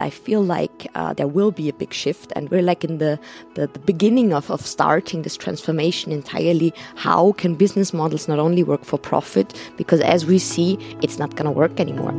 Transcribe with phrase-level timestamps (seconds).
[0.00, 3.18] I feel like uh, there will be a big shift, and we're like in the,
[3.54, 6.72] the, the, beginning of, of starting this transformation entirely.
[6.94, 11.34] How can business models not only work for profit, because as we see, it's not
[11.34, 12.12] going to work anymore.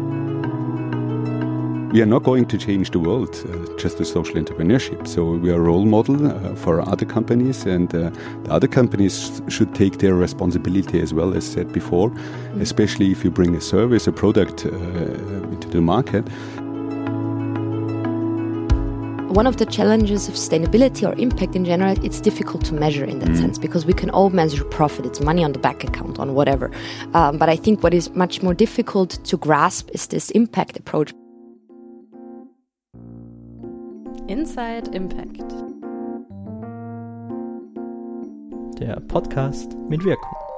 [1.91, 5.07] We are not going to change the world uh, just as social entrepreneurship.
[5.07, 8.11] So we are a role model uh, for other companies, and uh,
[8.43, 12.61] the other companies should take their responsibility as well as said before, mm-hmm.
[12.61, 16.27] especially if you bring a service, a product uh, into the market
[19.29, 23.19] one of the challenges of sustainability or impact in general, it's difficult to measure in
[23.19, 23.37] that mm.
[23.37, 25.05] sense because we can all measure profit.
[25.05, 26.71] It's money on the bank account, on whatever.
[27.13, 31.13] Um, but I think what is much more difficult to grasp is this impact approach.
[34.27, 35.49] Inside Impact.
[38.79, 40.48] Der Podcast mit Wirkung.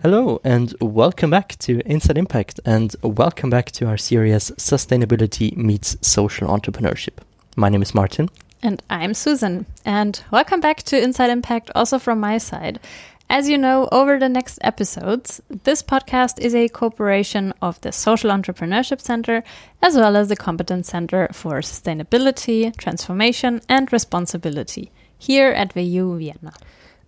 [0.00, 5.96] Hello, and welcome back to Inside Impact, and welcome back to our series Sustainability Meets
[6.06, 7.18] Social Entrepreneurship.
[7.56, 8.28] My name is Martin.
[8.62, 9.66] And I'm Susan.
[9.84, 12.78] And welcome back to Inside Impact, also from my side.
[13.28, 18.30] As you know, over the next episodes, this podcast is a cooperation of the Social
[18.30, 19.42] Entrepreneurship Center
[19.82, 26.52] as well as the Competence Center for Sustainability, Transformation, and Responsibility here at WU Vienna.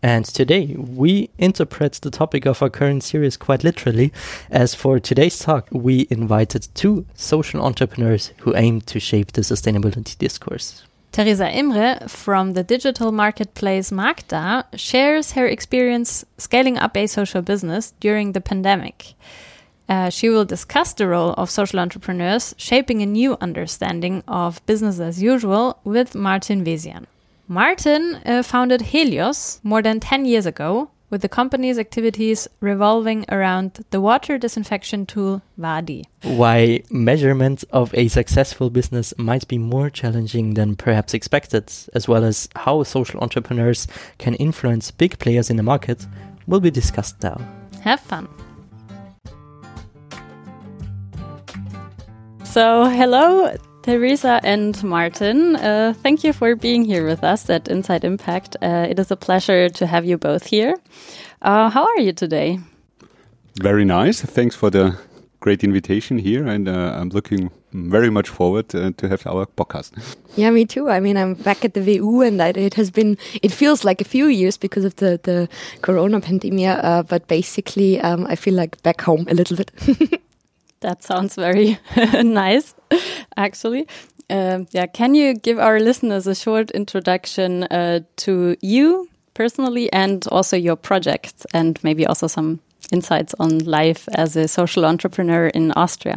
[0.03, 4.13] And today we interpret the topic of our current series quite literally,
[4.51, 10.17] as for today's talk, we invited two social entrepreneurs who aim to shape the sustainability
[10.17, 10.85] discourse.
[11.13, 17.93] Teresa Imre from the digital marketplace Markta shares her experience scaling up a social business
[18.01, 19.15] during the pandemic.
[19.89, 25.01] Uh, she will discuss the role of social entrepreneurs shaping a new understanding of business
[25.01, 27.07] as usual with Martin Wesian.
[27.51, 33.85] Martin uh, founded Helioz more than 10 years ago, with the company's activities revolving around
[33.91, 36.05] the water disinfection tool WADI.
[36.23, 42.23] Why measurement of a successful business might be more challenging than perhaps expected, as well
[42.23, 43.89] as how social entrepreneurs
[44.19, 46.07] can influence big players in the market,
[46.47, 47.37] will be discussed now.
[47.81, 48.29] Have fun.
[52.45, 53.57] So, hello,
[53.91, 58.57] Theresa and Martin, uh, thank you for being here with us at Inside Impact.
[58.63, 60.77] Uh, it is a pleasure to have you both here.
[61.43, 62.61] Uh, how are you today?
[63.61, 64.21] Very nice.
[64.21, 64.97] Thanks for the
[65.41, 69.91] great invitation here, and uh, I'm looking very much forward uh, to have our podcast.
[70.37, 70.89] Yeah, me too.
[70.89, 73.19] I mean, I'm back at the WU, and it has been.
[73.43, 75.49] It feels like a few years because of the the
[75.83, 79.73] Corona pandemic, uh, but basically, um, I feel like back home a little bit.
[80.81, 81.79] That sounds very
[82.23, 82.75] nice,
[83.37, 83.87] actually.
[84.31, 90.27] Uh, yeah, can you give our listeners a short introduction uh, to you personally and
[90.29, 92.61] also your projects and maybe also some
[92.93, 96.17] insights on life as a social entrepreneur in Austria?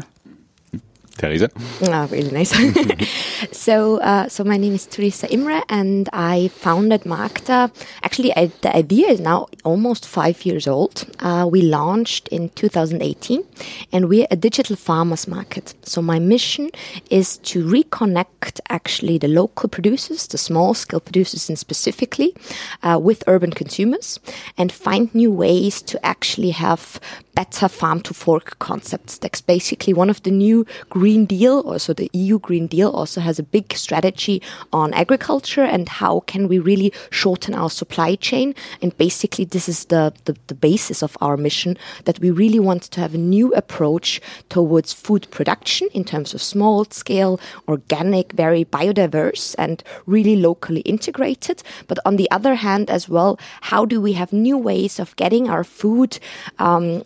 [1.17, 1.49] Theresa.
[1.83, 2.53] Oh, really nice.
[3.51, 7.71] so, uh, so my name is Teresa Imre, and I founded Markta.
[8.01, 11.05] Actually, I, the idea is now almost five years old.
[11.19, 13.43] Uh, we launched in 2018,
[13.91, 15.75] and we're a digital farmers market.
[15.83, 16.71] So, my mission
[17.09, 22.35] is to reconnect actually the local producers, the small scale producers, and specifically
[22.81, 24.19] uh, with urban consumers,
[24.57, 26.99] and find new ways to actually have
[27.35, 29.17] better farm to fork concepts.
[29.17, 30.65] That's basically one of the new
[31.03, 34.41] Green Deal, also the EU Green Deal, also has a big strategy
[34.71, 38.55] on agriculture and how can we really shorten our supply chain.
[38.81, 42.83] And basically, this is the, the, the basis of our mission that we really want
[42.83, 47.37] to have a new approach towards food production in terms of small scale,
[47.67, 51.63] organic, very biodiverse, and really locally integrated.
[51.89, 55.49] But on the other hand, as well, how do we have new ways of getting
[55.49, 56.17] our food
[56.59, 57.03] um,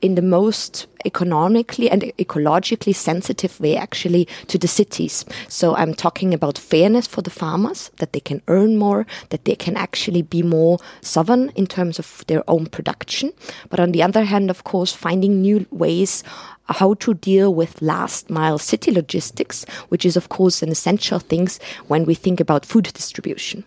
[0.00, 5.24] in the most economically and ecologically sensitive way actually to the cities.
[5.48, 9.54] So I'm talking about fairness for the farmers, that they can earn more, that they
[9.54, 13.32] can actually be more sovereign in terms of their own production.
[13.68, 16.22] But on the other hand, of course, finding new ways
[16.68, 21.18] uh, how to deal with last mile city logistics, which is of course an essential
[21.18, 21.48] thing
[21.88, 23.64] when we think about food distribution.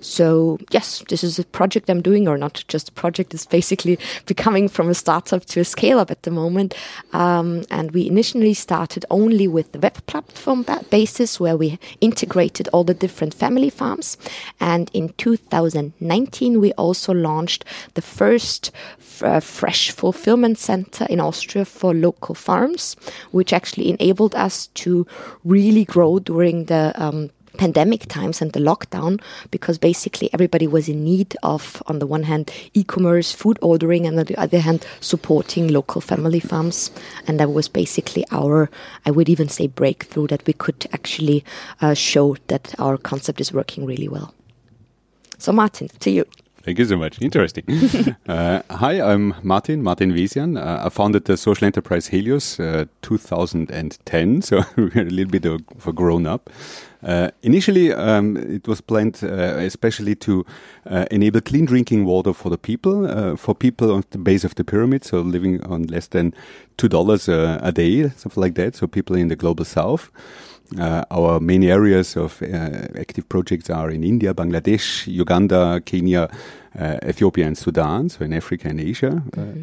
[0.00, 3.34] So yes, this is a project I'm doing, or not just a project.
[3.34, 6.74] It's basically becoming from a startup to a scale up at the moment.
[7.12, 12.84] Um, and we initially started only with the web platform basis, where we integrated all
[12.84, 14.16] the different family farms.
[14.60, 17.64] And in 2019, we also launched
[17.94, 18.70] the first
[19.22, 22.96] uh, fresh fulfillment center in Austria for local farms,
[23.30, 25.06] which actually enabled us to
[25.44, 29.20] really grow during the um, pandemic times and the lockdown
[29.50, 34.18] because basically everybody was in need of, on the one hand, e-commerce, food ordering, and
[34.18, 36.90] on the other hand, supporting local family farms.
[37.26, 38.70] And that was basically our,
[39.06, 41.44] I would even say, breakthrough that we could actually
[41.80, 44.34] uh, show that our concept is working really well.
[45.38, 46.24] So, Martin, to you.
[46.64, 47.20] Thank you so much.
[47.20, 47.64] Interesting.
[48.26, 50.56] uh, hi, I'm Martin, Martin Wesian.
[50.58, 55.86] Uh, I founded the social enterprise Helioz uh, 2010, so we're a little bit of
[55.86, 56.48] a grown up.
[57.04, 60.44] Uh, initially, um, it was planned uh, especially to
[60.90, 64.64] uh, enable clean drinking water for the people, for people on the base of the
[64.64, 66.34] pyramid, so living on less than
[66.78, 70.10] $2 a day, something like that, so people in the global south.
[70.78, 76.28] Uh, our main areas of uh, active projects are in India, Bangladesh, Uganda, Kenya,
[76.78, 79.22] uh, Ethiopia, and Sudan, so in Africa and Asia.
[79.30, 79.62] Mm-hmm.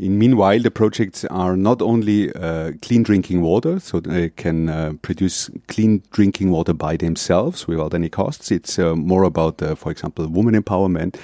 [0.00, 4.94] In meanwhile, the projects are not only uh, clean drinking water, so they can uh,
[5.02, 8.50] produce clean drinking water by themselves without any costs.
[8.50, 11.16] It's uh, more about, for example, women empowerment.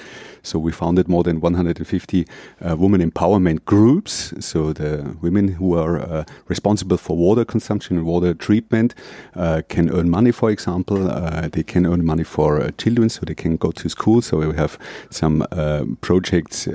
[0.47, 2.25] So we founded more than 150
[2.61, 4.33] uh, women empowerment groups.
[4.39, 8.95] So the women who are uh, responsible for water consumption and water treatment
[9.35, 11.11] uh, can earn money, for example.
[11.11, 14.21] Uh, they can earn money for uh, children so they can go to school.
[14.21, 14.79] So we have
[15.09, 16.67] some uh, projects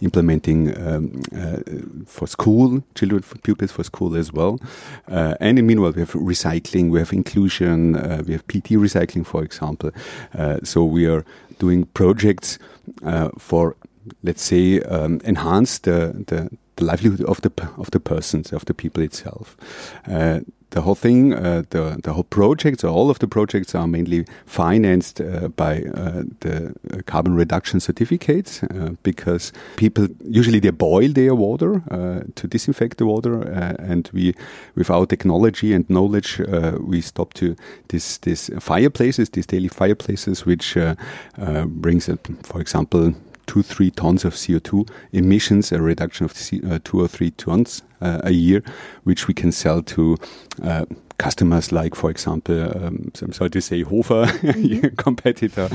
[0.00, 1.22] implementing um,
[2.06, 4.58] for school, children, for pupils for school as well.
[5.08, 7.92] and in meanwhile, we have recycling, we have inclusion,
[8.26, 9.90] we have PT recycling, for example.
[10.64, 11.24] so we are
[11.60, 12.58] doing projects
[13.04, 13.76] uh, for,
[14.22, 18.74] let's say, um, enhance the, the, the livelihood of the of the persons of the
[18.74, 19.56] people itself.
[20.08, 23.86] Uh, the whole thing, uh, the the whole project, so all of the projects are
[23.86, 30.70] mainly financed uh, by uh, the uh, carbon reduction certificates uh, because people usually they
[30.70, 33.42] boil their water uh, to disinfect the water,
[33.78, 34.34] and we,
[34.76, 36.40] with our technology and knowledge,
[36.80, 37.56] we stop to
[37.88, 40.76] this this fireplaces, these daily fireplaces, which
[41.66, 42.10] brings,
[42.42, 43.14] for example,
[43.50, 47.89] two, three tons of CO2 emissions, a reduction of uh, two or three tons uh,
[48.00, 48.62] a year,
[49.04, 50.16] which we can sell to
[50.62, 50.84] uh,
[51.20, 54.88] customers like, for example, um, I'm sorry to say Hofer, mm-hmm.
[54.96, 55.68] competitor,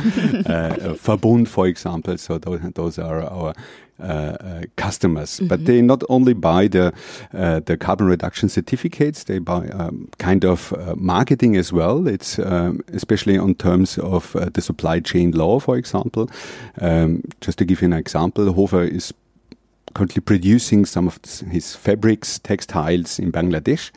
[0.50, 2.18] uh, Verbund, for example.
[2.18, 3.54] So those, those are our
[4.00, 5.48] uh, uh, customers, mm-hmm.
[5.48, 6.92] but they not only buy the
[7.33, 12.07] uh, the carbon reduction certificates, they buy um, kind of uh, marketing as well.
[12.07, 16.28] It's um, especially on terms of uh, the supply chain law, for example.
[16.81, 19.13] Um, just to give you an example, Hofer is
[19.95, 21.19] currently producing some of
[21.50, 23.92] his fabrics, textiles in Bangladesh.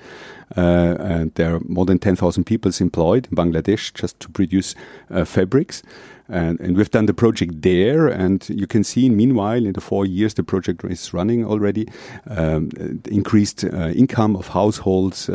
[0.57, 4.75] Uh, and there are more than 10,000 people employed in Bangladesh just to produce
[5.11, 5.83] uh, fabrics.
[6.31, 10.05] And, and, we've done the project there, and you can see, meanwhile, in the four
[10.05, 11.89] years the project is running already,
[12.29, 12.71] um,
[13.11, 15.29] increased uh, income of households.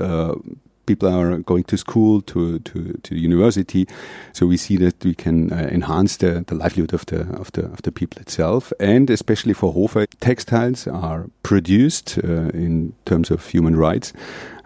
[0.86, 3.88] People are going to school, to, to, to university,
[4.34, 7.66] so we see that we can uh, enhance the, the livelihood of the of the
[7.66, 13.46] of the people itself, and especially for Hofer, textiles are produced uh, in terms of
[13.48, 14.14] human rights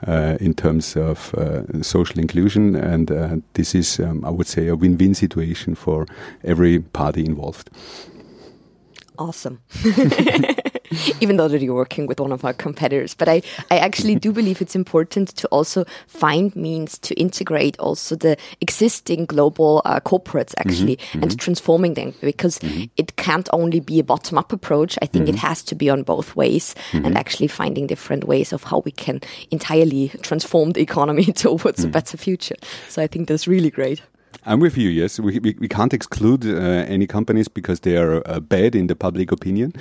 [0.05, 2.75] uh, in terms of uh, social inclusion.
[2.75, 6.05] And uh, this is, um, I would say, a win win situation for
[6.43, 7.69] every party involved.
[9.17, 9.59] Awesome.
[11.21, 13.13] even though that you're working with one of our competitors.
[13.13, 13.41] But I,
[13.71, 19.25] I actually do believe it's important to also find means to integrate also the existing
[19.25, 21.37] global uh, corporates actually mm-hmm, and mm-hmm.
[21.37, 22.85] transforming them because mm-hmm.
[22.97, 24.97] it can't only be a bottom up approach.
[25.01, 25.47] I think it mm-hmm.
[25.47, 27.17] has to be on both ways and mm-hmm.
[27.17, 31.91] actually finding different ways of how we can entirely transform the economy towards a mm.
[31.91, 32.55] better future.
[32.89, 34.01] So I think that's really great.
[34.47, 34.89] I'm with you.
[34.89, 38.87] Yes, we we, we can't exclude uh, any companies because they are uh, bad in
[38.87, 39.73] the public opinion.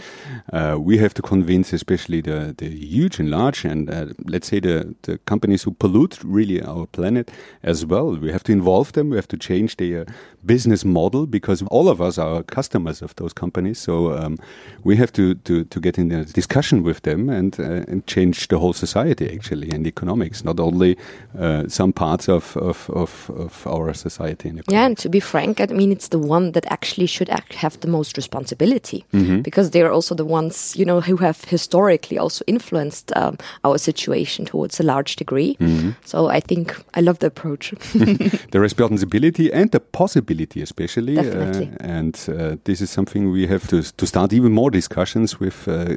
[0.53, 4.59] Uh, we have to convince, especially the the huge and large, and uh, let's say
[4.61, 7.31] the the companies who pollute really our planet
[7.63, 8.17] as well.
[8.17, 9.11] We have to involve them.
[9.11, 10.05] We have to change their
[10.45, 13.79] business model because all of us are customers of those companies.
[13.79, 14.37] So um,
[14.83, 18.49] we have to, to to get in a discussion with them and uh, and change
[18.49, 20.97] the whole society actually and economics, not only
[21.39, 24.56] uh, some parts of, of of of our society.
[24.69, 27.89] Yeah, and to be frank, I mean, it's the one that actually should have the
[27.89, 29.41] most responsibility mm-hmm.
[29.41, 33.79] because they are also the ones, you know, who have historically also influenced um, our
[33.79, 35.57] situation towards a large degree.
[35.61, 35.91] Mm-hmm.
[36.05, 37.71] So I think I love the approach.
[38.51, 41.19] the responsibility and the possibility, especially.
[41.19, 45.69] Uh, and uh, this is something we have to, to start even more discussions with
[45.69, 45.97] uh,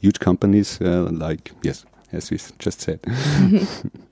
[0.00, 3.00] huge companies uh, like, yes, as we just said.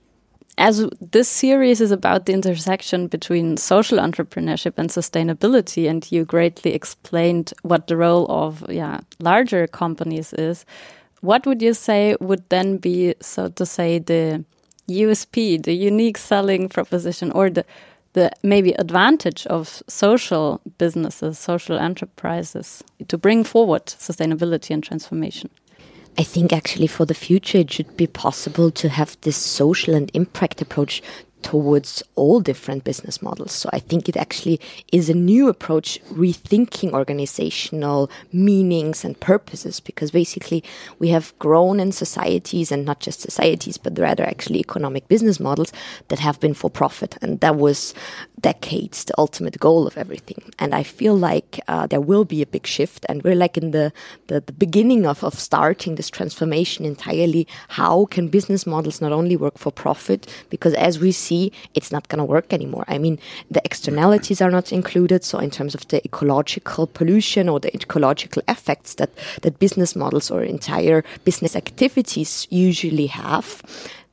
[0.58, 6.74] as this series is about the intersection between social entrepreneurship and sustainability, and you greatly
[6.74, 10.66] explained what the role of yeah larger companies is,
[11.20, 14.44] what would you say would then be, so to say, the
[14.88, 17.64] USP, the unique selling proposition, or the
[18.14, 25.50] the maybe advantage of social businesses, social enterprises to bring forward sustainability and transformation?
[26.18, 30.10] I think actually for the future it should be possible to have this social and
[30.14, 31.00] impact approach
[31.42, 33.52] towards all different business models.
[33.52, 34.60] So I think it actually
[34.92, 40.64] is a new approach, rethinking organizational meanings and purposes, because basically
[40.98, 45.72] we have grown in societies and not just societies, but rather actually economic business models
[46.08, 47.16] that have been for profit.
[47.22, 47.94] And that was
[48.40, 50.42] decades the ultimate goal of everything.
[50.58, 53.70] And I feel like uh, there will be a big shift, and we're like in
[53.70, 53.92] the,
[54.26, 57.46] the, the beginning of, of starting this transformation entirely.
[57.68, 61.27] How can business models not only work for profit, because as we see,
[61.74, 62.84] it's not going to work anymore.
[62.88, 63.18] I mean,
[63.50, 65.24] the externalities are not included.
[65.24, 69.10] So in terms of the ecological pollution or the ecological effects that,
[69.42, 73.62] that business models or entire business activities usually have,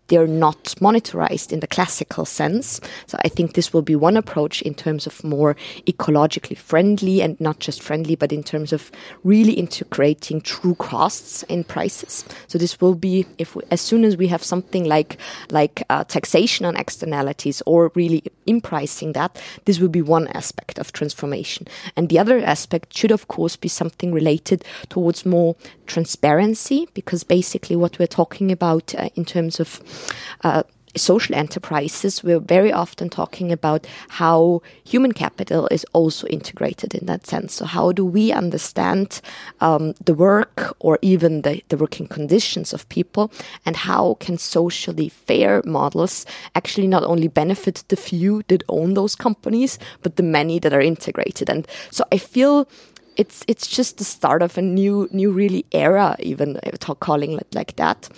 [0.08, 2.80] they're not monitorized in the classical sense.
[3.08, 5.56] So I think this will be one approach in terms of more
[5.88, 8.92] ecologically friendly and not just friendly, but in terms of
[9.24, 12.26] really integrating true costs in prices.
[12.48, 15.18] So this will be if we, as soon as we have something like
[15.52, 20.80] like uh, taxation on externalities or really in pricing that, this will be one aspect
[20.80, 21.68] of transformation.
[21.96, 27.76] And the other aspect should of course be something related towards more transparency because basically
[27.76, 29.82] what we're talking about uh, in terms of
[30.44, 30.64] uh,
[30.98, 37.28] social enterprises, we're very often talking about how human capital is also integrated in that
[37.28, 37.54] sense.
[37.54, 39.22] So, how do we understand
[39.62, 43.32] um, the work or even the, the working conditions of people,
[43.66, 46.26] and how can socially fair models
[46.56, 50.82] actually not only benefit the few that own those companies, but the many that are
[50.82, 51.50] integrated?
[51.50, 52.68] And so, I feel
[53.18, 57.48] it's it's just the start of a new new really era even uh, calling it
[57.54, 58.10] like that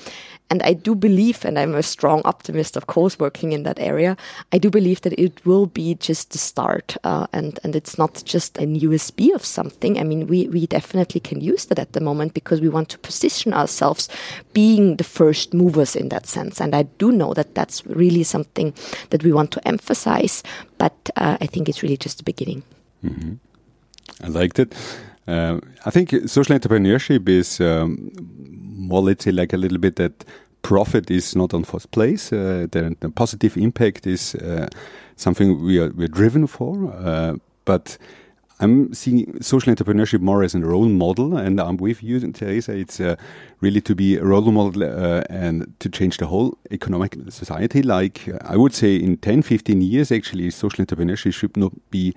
[0.50, 4.16] and I do believe, and I'm a strong optimist, of course, working in that area.
[4.54, 8.24] I do believe that it will be just the start, uh, and and it's not
[8.26, 10.00] just an USP of something.
[10.00, 12.98] I mean, we we definitely can use that at the moment because we want to
[13.00, 14.08] position ourselves
[14.54, 16.62] being the first movers in that sense.
[16.62, 18.74] And I do know that that's really something
[19.10, 20.44] that we want to emphasize.
[20.78, 22.64] But uh, I think it's really just the beginning.
[23.04, 23.47] Mm -hmm.
[24.24, 24.76] I liked it.
[25.28, 28.12] Uh, I think social entrepreneurship is um,
[28.88, 30.24] more, let's say, like a little bit that
[30.62, 32.32] profit is not on first place.
[32.32, 34.68] Uh, the, the, positive impact is uh,
[35.16, 36.94] something we are we're driven for.
[36.94, 37.36] Uh,
[37.66, 37.98] but
[38.60, 42.76] I'm seeing social entrepreneurship more as a role model, and I'm with you, Teresa.
[42.76, 43.16] It's uh,
[43.62, 47.84] really to be a role model uh, and to change the whole economic society.
[47.84, 52.16] Like I would say, in 10, 15 years, actually, social entrepreneurship should not be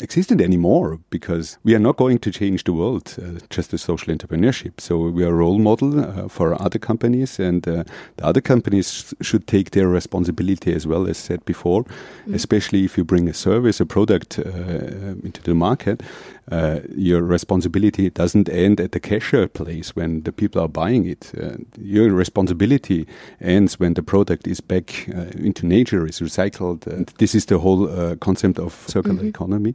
[0.00, 4.12] existent anymore because we are not going to change the world uh, just as social
[4.12, 4.80] entrepreneurship.
[4.80, 7.84] So we are a role model uh, for other companies, and uh,
[8.16, 11.84] the other companies should take their responsibility as well as said before,
[12.26, 12.34] mm.
[12.34, 14.42] especially if you bring a service, a product uh,
[15.22, 16.02] into the market.
[16.50, 21.32] Uh, your responsibility doesn't end at the cashier place when the people are buying it.
[21.40, 23.06] Uh, your responsibility
[23.40, 25.08] ends when the product is back
[25.38, 26.86] into nature, is recycled.
[26.86, 29.34] And this is the whole concept of circular mm -hmm.
[29.34, 29.74] economy.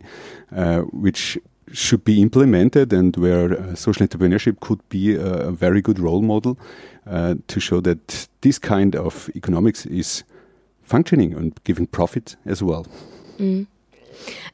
[0.51, 1.37] Uh, which
[1.71, 6.57] should be implemented and where uh, social entrepreneurship could be a, very good role model
[7.05, 10.23] uh, to show that this kind of economics is
[10.81, 12.87] functioning and giving profit as well.
[13.37, 13.67] Mm.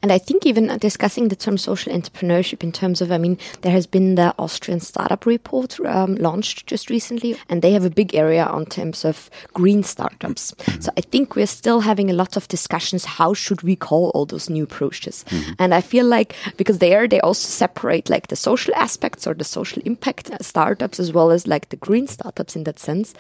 [0.02, 3.72] And I think even discussing the term social entrepreneurship in terms of, I mean, there
[3.72, 8.16] has been the Austrian startup report um, launched just recently, and they have a big
[8.16, 10.52] area on terms of green startups.
[10.52, 10.82] Mm-hmm.
[10.82, 13.06] So I think we're still having a lot of discussions.
[13.06, 15.26] How should we call all those new approaches?
[15.30, 15.54] Mm-hmm.
[15.60, 19.44] And I feel like because there they also separate like the social aspects or the
[19.44, 23.14] social impact startups as well as like the green startups in that sense.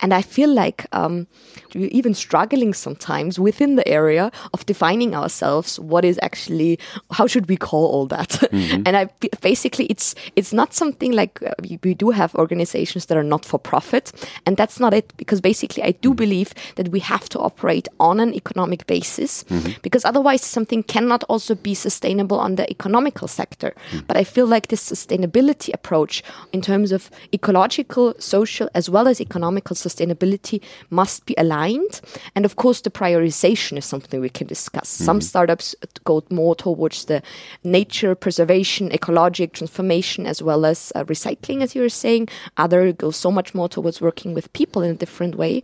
[0.00, 1.26] And I feel like um,
[1.74, 5.78] we're even struggling sometimes within the area of defining ourselves.
[5.80, 6.78] What is actually
[7.10, 8.42] how should we call all that?
[8.56, 8.82] Mm-hmm.
[8.86, 9.08] and I
[9.42, 13.44] basically it's it's not something like uh, we, we, do have organizations that are not
[13.44, 14.12] for profit,
[14.46, 15.12] and that's not it.
[15.16, 16.16] Because basically, I do mm-hmm.
[16.16, 19.72] believe that we have to operate on an economic basis, mm-hmm.
[19.82, 23.74] because otherwise something cannot also be sustainable on the economical sector.
[23.90, 24.06] Mm.
[24.06, 26.22] But I feel like this sustainability approach
[26.52, 32.00] in terms of ecological, social, as well as economical sustainability must be aligned.
[32.34, 34.94] And of course, the prioritization is something we can discuss.
[34.94, 35.04] Mm-hmm.
[35.04, 35.74] Some startups
[36.04, 37.22] go more towards the
[37.64, 42.28] nature preservation, ecologic transformation, as well as uh, recycling, as you were saying.
[42.56, 45.62] Other go so much more towards working with people in a different way.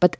[0.00, 0.16] But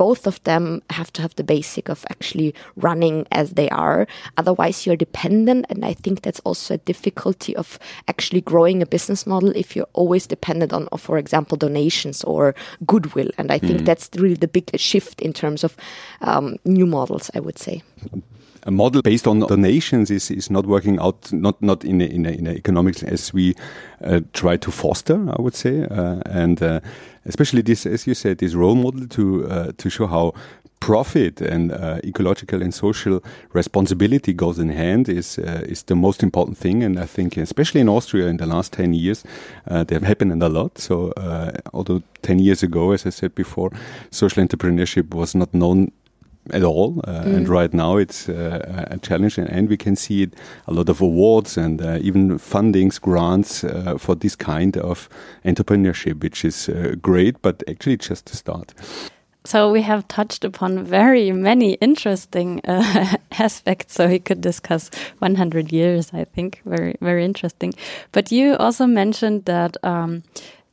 [0.00, 4.06] both of them have to have the basic of actually running as they are.
[4.38, 5.66] Otherwise, you're dependent.
[5.68, 7.78] And I think that's also a difficulty of
[8.08, 12.54] actually growing a business model if you're always dependent on, for example, donations or
[12.86, 13.30] goodwill.
[13.36, 13.84] And I think mm.
[13.84, 15.76] that's really the big shift in terms of
[16.22, 17.82] um, new models, I would say
[18.66, 22.26] a model based on donations is, is not working out, not not in a, in,
[22.26, 23.54] a, in a economics as we
[24.04, 26.80] uh, try to foster, I would say, uh, and uh,
[27.24, 30.32] especially this, as you said, this role model to uh, to show how
[30.80, 36.22] profit and uh, ecological and social responsibility goes in hand is uh, is the most
[36.22, 36.82] important thing.
[36.82, 39.24] And I think, especially in Austria, in the last ten years,
[39.66, 40.78] they have happened a lot.
[40.78, 41.12] So,
[41.72, 43.70] although ten years ago, as I said before,
[44.10, 45.92] social entrepreneurship was not known
[46.52, 47.00] at all.
[47.04, 47.36] Uh, mm.
[47.36, 50.34] And right now it's uh, a challenge, and we can see it,
[50.66, 55.08] a lot of awards and uh, even fundings, grants uh, for this kind of
[55.44, 58.74] entrepreneurship, which is uh, great, but actually just to start.
[59.44, 63.94] So we have touched upon very many interesting uh, aspects.
[63.94, 64.90] So we could discuss
[65.20, 67.72] 100 years, I think, very very interesting.
[68.12, 69.76] But you also mentioned that.
[69.82, 70.22] Um,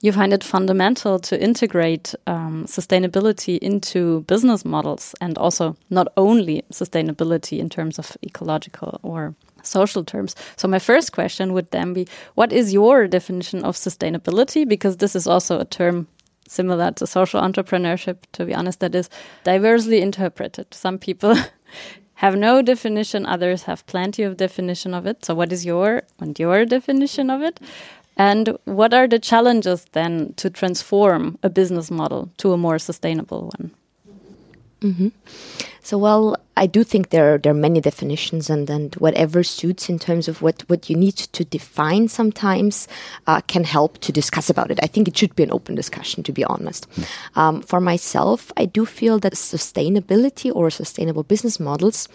[0.01, 6.63] you find it fundamental to integrate um, sustainability into business models and also not only
[6.71, 10.35] sustainability in terms of ecological or social terms.
[10.55, 14.67] So, my first question would then be what is your definition of sustainability?
[14.67, 16.07] Because this is also a term
[16.47, 19.09] similar to social entrepreneurship, to be honest, that is
[19.43, 20.73] diversely interpreted.
[20.73, 21.35] Some people
[22.15, 25.25] have no definition, others have plenty of definition of it.
[25.25, 27.59] So, what is your and your definition of it?
[28.17, 33.51] And what are the challenges then to transform a business model to a more sustainable
[33.57, 33.71] one?
[34.81, 35.12] Mm -hmm.
[35.81, 39.89] So, well, I do think there are, there are many definitions, and, and whatever suits
[39.89, 42.87] in terms of what, what you need to define sometimes
[43.27, 44.79] uh, can help to discuss about it.
[44.81, 46.89] I think it should be an open discussion, to be honest.
[46.89, 47.07] Mm.
[47.37, 52.09] Um, for myself, I do feel that sustainability or sustainable business models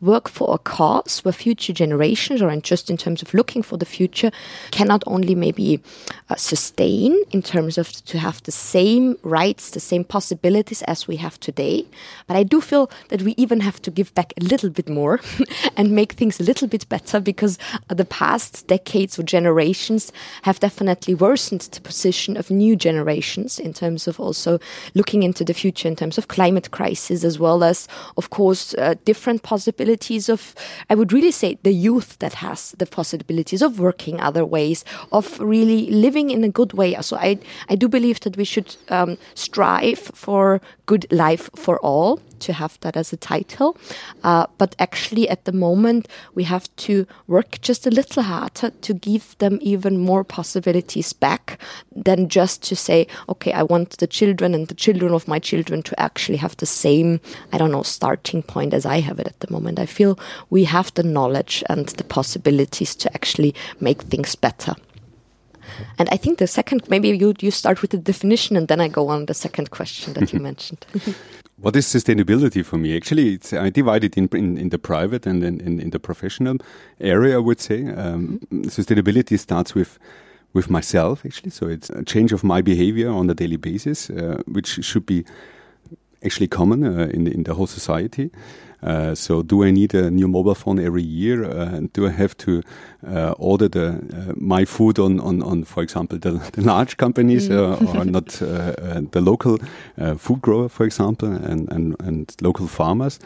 [0.00, 3.86] work for a cause where future generations, or just in terms of looking for the
[3.86, 4.30] future,
[4.70, 5.80] cannot only maybe
[6.28, 11.16] uh, sustain in terms of to have the same rights, the same possibilities as we
[11.16, 11.86] have today,
[12.26, 15.20] but I do feel that we even have to give back a little bit more
[15.76, 17.56] and make things a little bit better because
[17.88, 20.12] the past decades or generations
[20.42, 24.58] have definitely worsened the position of new generations in terms of also
[24.94, 28.94] looking into the future in terms of climate crisis as well as, of course, uh,
[29.04, 30.54] different possibilities of,
[30.90, 35.38] I would really say, the youth that has the possibilities of working other ways, of
[35.38, 36.96] really living in a good way.
[37.00, 42.20] So I, I do believe that we should um, strive for good life for all
[42.40, 43.76] to have that as a title.
[44.22, 48.94] Uh, but actually, at the moment, we have to work just a little harder to
[48.94, 51.58] give them even more possibilities back
[51.94, 55.82] than just to say, okay, I want the children and the children of my children
[55.82, 57.20] to actually have the same,
[57.52, 59.78] I don't know, starting point as I have it at the moment.
[59.78, 60.18] I feel
[60.50, 64.74] we have the knowledge and the possibilities to actually make things better.
[65.98, 68.88] And I think the second, maybe you you start with the definition, and then I
[68.88, 70.86] go on the second question that you mentioned.
[71.58, 72.96] what is sustainability for me?
[72.96, 75.98] Actually, it's I divide it in in, in the private and in, in, in, the
[75.98, 76.58] professional
[77.00, 77.36] area.
[77.36, 78.62] I would say um, mm-hmm.
[78.62, 79.98] sustainability starts with
[80.52, 81.50] with myself actually.
[81.50, 85.24] So it's a change of my behavior on a daily basis, uh, which should be
[86.24, 88.30] actually common uh, in in the whole society.
[88.86, 91.44] Uh, so do I need a new mobile phone every year?
[91.44, 92.62] Uh, do I have to
[93.06, 97.48] uh, order the uh, my food on, on, on for example the, the large companies
[97.48, 97.56] mm.
[97.56, 98.26] Uh, or not
[99.12, 99.58] the local
[100.18, 103.18] food grower for example and, and, and local farmers?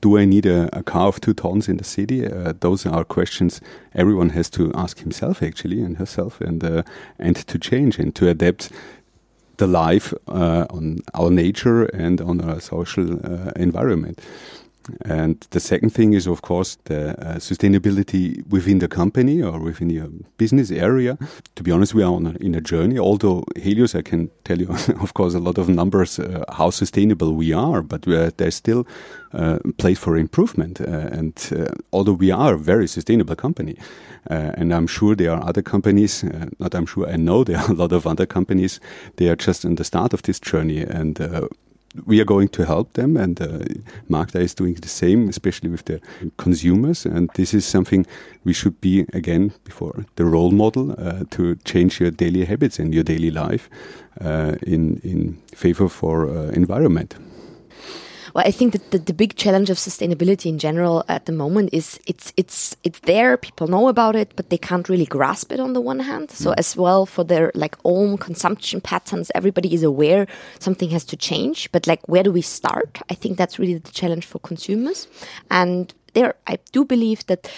[0.00, 2.26] do I need a, a, car of two tons in the city?
[2.60, 3.60] those are questions
[3.94, 6.84] everyone has to ask himself actually and herself and
[7.18, 8.70] and to change and to adapt
[9.60, 14.20] the life uh, on our nature and on our social uh, environment.
[15.04, 19.90] And the second thing is, of course, the uh, sustainability within the company or within
[19.90, 21.18] your business area.
[21.56, 22.98] To be honest, we are on a, in a journey.
[22.98, 24.68] Although Helioz, I can tell you,
[25.00, 28.86] of course, a lot of numbers uh, how sustainable we are, but there's still
[29.32, 30.80] uh, place for improvement.
[30.80, 33.76] Uh, and uh, although we are a very sustainable company,
[34.30, 36.24] uh, and I'm sure there are other companies,
[36.58, 38.80] not I'm sure, I know there are a lot of other companies,
[39.16, 40.80] they are just in the start of this journey.
[40.80, 41.20] And
[42.06, 43.58] we are going to help them, and uh,
[44.08, 46.00] Markta is doing the same, especially with the
[46.36, 47.06] consumers.
[47.06, 48.06] And this is something
[48.44, 52.94] we should be again before the role model uh, to change your daily habits and
[52.94, 53.68] your daily life
[54.20, 57.16] uh, in in favor for uh, environment.
[58.34, 61.70] Well, I think that the, the big challenge of sustainability in general at the moment
[61.72, 63.36] is it's it's it's there.
[63.36, 66.30] People know about it, but they can't really grasp it on the one hand.
[66.30, 66.54] So mm.
[66.58, 70.26] as well for their like own consumption patterns, everybody is aware
[70.58, 71.70] something has to change.
[71.72, 73.00] But like, where do we start?
[73.10, 75.08] I think that's really the challenge for consumers.
[75.50, 77.50] And there, I do believe that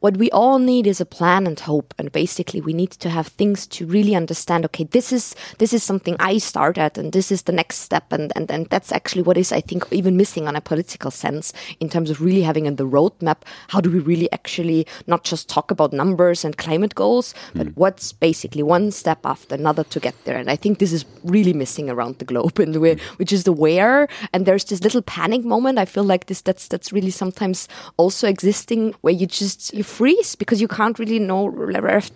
[0.00, 3.28] what we all need is a plan and hope and basically we need to have
[3.28, 7.32] things to really understand okay this is this is something i start at and this
[7.32, 10.46] is the next step and and, and that's actually what is i think even missing
[10.46, 13.38] on a political sense in terms of really having in the roadmap.
[13.68, 17.72] How do we really actually not just talk about numbers and climate goals but mm.
[17.76, 20.36] what's basically one step after another to get there?
[20.36, 24.08] And i think this is really missing around the globe and we're, we're just aware
[24.32, 28.28] and there's this little panic moment i feel like this that's that's really sometimes also
[28.28, 31.44] existing where you just you freeze because you can't really know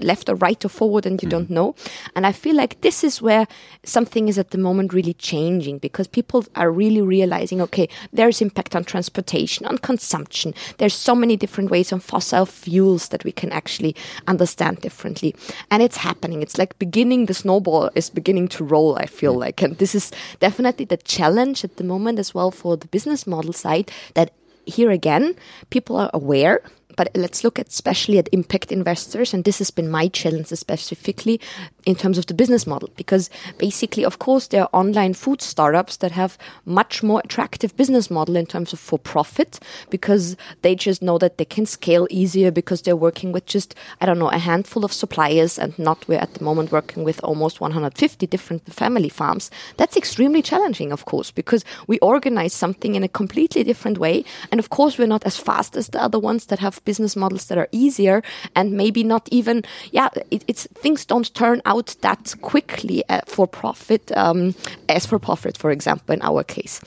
[0.01, 1.31] left or right or forward and you mm.
[1.31, 1.75] don't know.
[2.15, 3.47] And I feel like this is where
[3.85, 8.77] something is at the moment really changing because people are really realizing, okay, there's impact
[8.77, 10.55] on transportation, on consumption.
[10.79, 13.97] There's so many different ways on fossil fuels that we can actually
[14.29, 15.35] understand differently.
[15.71, 16.43] And it's happening.
[16.43, 19.41] It's like beginning, the snowball is beginning to roll, I feel mm.
[19.41, 19.63] like.
[19.63, 23.53] And this is definitely the challenge at the moment as well for the business model
[23.53, 24.33] side that
[24.67, 25.35] here again,
[25.71, 26.63] people are aware
[26.97, 31.41] but let's look at especially at impact investors and this has been my challenge specifically
[31.87, 35.97] in terms of the business model because basically of course there are online food startups
[35.99, 39.59] that have much more attractive business model in terms of for profit
[39.91, 44.07] because they just know that they can scale easier because they're working with just i
[44.07, 47.61] don't know a handful of suppliers and not we're at the moment working with almost
[47.61, 49.51] 150 different family farms.
[49.77, 54.25] That's extremely challenging of course because we organize something in a completely different way.
[54.51, 57.47] And of course we're not as fast as the other ones that have business models
[57.47, 58.23] that are easier
[58.55, 63.47] and maybe not even yeah it, it's things don't turn out that quickly uh, for
[63.47, 64.55] profit um,
[64.89, 66.81] as for profit for example in our case.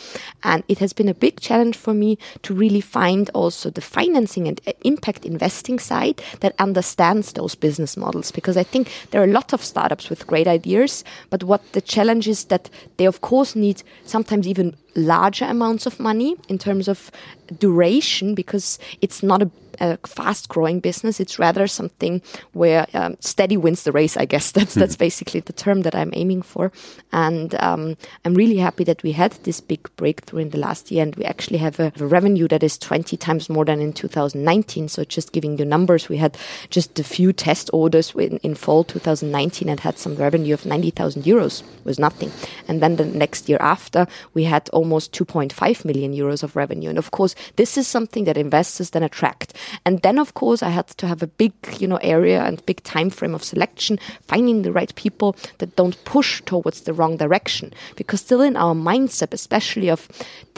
[0.44, 4.48] And it has been a big challenge for me to really find also the financing
[4.48, 8.32] and uh, impact investing side that understands those business models.
[8.32, 11.82] Because i think there are a lot of startups with great ideas but what the
[11.82, 16.88] challenge is that they of course need sometimes even larger amounts of money in terms
[16.88, 17.12] of
[17.60, 21.20] duration because it's not a a fast growing business.
[21.20, 22.22] It's rather something
[22.54, 24.18] where um, steady wins the race.
[24.18, 25.00] I guess that's that's hmm.
[25.00, 26.72] basically the term that I'm aiming for.
[27.12, 31.04] And um, I'm really happy that we had this big breakthrough in the last year,
[31.04, 34.88] and we actually have a, a, revenue that is 20 times more than in 2019.
[34.90, 36.38] So just giving you numbers, we had
[36.70, 41.24] just a few test orders in, in fall 2019 and had some revenue of 90,000
[41.24, 41.64] euros.
[41.84, 42.32] Was nothing.
[42.68, 46.90] And then the next year after, we had almost 2.5 million euros of revenue.
[46.90, 49.54] And of course, this is something that investors then attract
[49.86, 52.84] and then, of course, I had to have a big, you know, area and big
[52.84, 57.74] time frame of selection, finding the right people that don't push towards the wrong direction.
[57.96, 60.08] Because still in our mindset, especially of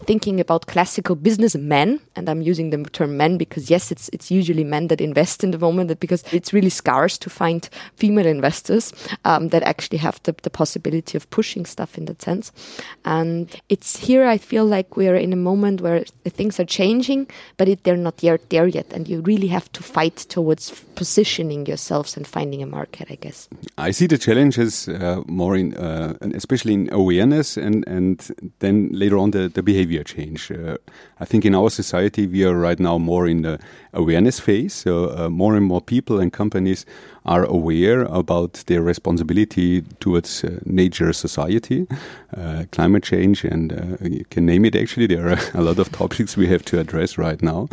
[0.06, 4.64] thinking about classical businessmen, and I'm using the term men because yes, it's it's usually
[4.64, 8.94] men that invest in the moment, because it's really scarce to find female investors
[9.26, 12.52] um, that actually have the, the possibility of pushing stuff in that sense.
[13.06, 17.68] And it's here I feel like we're in a moment where things are changing, but
[17.68, 22.18] it, they're not yet there yet and you really have to fight towards positioning yourselves
[22.18, 23.48] and finding a market, I guess.
[23.78, 29.20] I see the challenges uh, more in, uh, especially in awareness and, and then later
[29.20, 30.52] on the, the behavior change.
[30.52, 30.78] Uh,
[31.20, 33.60] I think in our society, we are right now more in the
[33.94, 34.74] awareness phase.
[34.74, 36.84] So uh, more and more people and companies
[37.24, 41.86] are aware about their responsibility towards uh, nature, society,
[42.36, 45.06] uh, climate change, and you can name it actually.
[45.06, 47.68] There are a lot of topics we have to address right now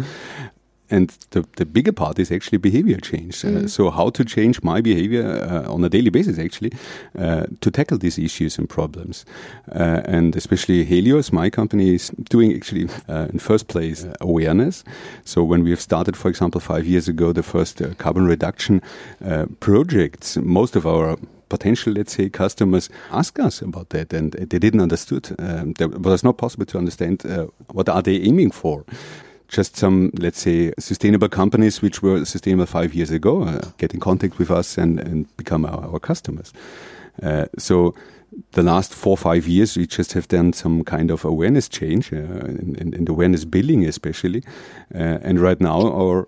[0.90, 3.44] and the, the bigger part is actually behavior change.
[3.44, 3.64] Uh, mm.
[3.64, 6.72] Uh, so how to change my behavior uh, on a daily basis, actually,
[7.18, 9.24] uh, to tackle these issues and problems.
[9.72, 14.84] Uh, and especially Helioz, my company, is doing actually uh, in first place awareness.
[15.24, 18.82] So when we have started, for example, five years ago, the first carbon reduction
[19.60, 21.16] projects, most of our
[21.48, 25.34] potential, let's say, customers ask us about that, and they didn't understood.
[25.38, 28.84] Um, it was not possible to understand uh, what are they aiming for
[29.48, 34.00] just some, let's say, sustainable companies which were sustainable five years ago uh, get in
[34.00, 36.52] contact with us and, and become our, our customers.
[37.22, 37.94] Uh, so
[38.52, 42.16] the last four five years, we just have done some kind of awareness change uh,
[42.16, 44.42] in, in, awareness building, especially.
[44.94, 46.26] Uh, and right now, our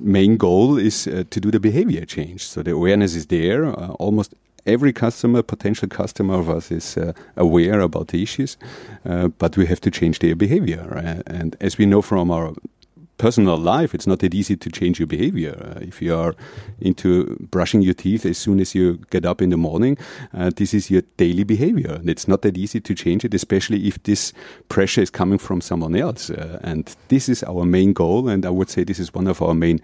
[0.00, 2.46] main goal is uh, to do the behavior change.
[2.46, 3.72] So the awareness is there.
[3.72, 4.34] Almost
[4.66, 8.56] every customer, potential customer of us, is uh, aware about the issues,
[9.04, 10.86] uh, but we have to change their behavior.
[10.88, 11.22] Right?
[11.26, 12.54] And as we know from our
[13.20, 15.54] personal life, it's not that easy to change your behavior.
[15.60, 16.34] Uh, if you are
[16.80, 19.98] into brushing your teeth as soon as you get up in the morning,
[20.32, 21.96] uh, this is your daily behavior.
[21.96, 24.32] And it's not that easy to change it, especially if this
[24.68, 26.30] pressure is coming from someone else.
[26.30, 29.42] Uh, and this is our main goal, and I would say this is one of
[29.42, 29.80] our main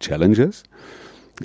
[0.00, 0.64] challenges.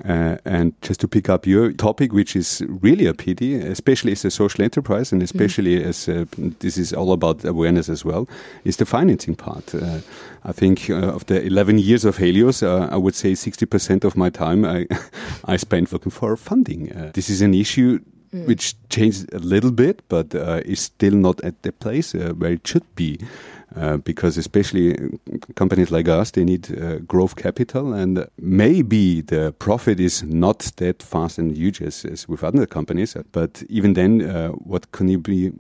[0.04, 4.26] Uh, and just to pick up your topic, which is really a pity, especially as
[4.26, 5.86] a social enterprise, and especially mm.
[5.86, 6.26] as uh,
[6.60, 8.28] this is all about awareness as well,
[8.66, 9.74] is the financing part.
[9.74, 10.00] Uh,
[10.44, 14.18] I think uh, of the 11 years of Helioz, uh, I would say 60% of
[14.18, 14.86] my time I,
[15.46, 16.92] I spent looking for funding.
[16.92, 18.00] Uh, this is an issue
[18.34, 18.46] mm.
[18.48, 22.96] which changed a little bit, but is still not at the place where it should
[22.96, 23.18] be.
[23.76, 24.96] Uh, because especially
[25.56, 31.04] companies like us, they need uh, growth capital, and maybe the profit is not that
[31.04, 33.18] fast and huge as, as with other companies.
[33.32, 35.52] But even then, uh, what can you be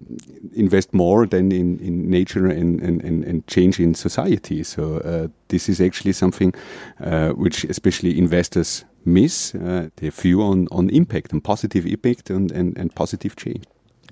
[0.53, 4.63] invest more than in, in nature and, and, and, and change in society?
[4.63, 6.53] So uh, this is actually something
[7.01, 12.51] uh, which especially investors miss uh, their view on, on impact and positive impact and,
[12.51, 13.65] and, and positive change.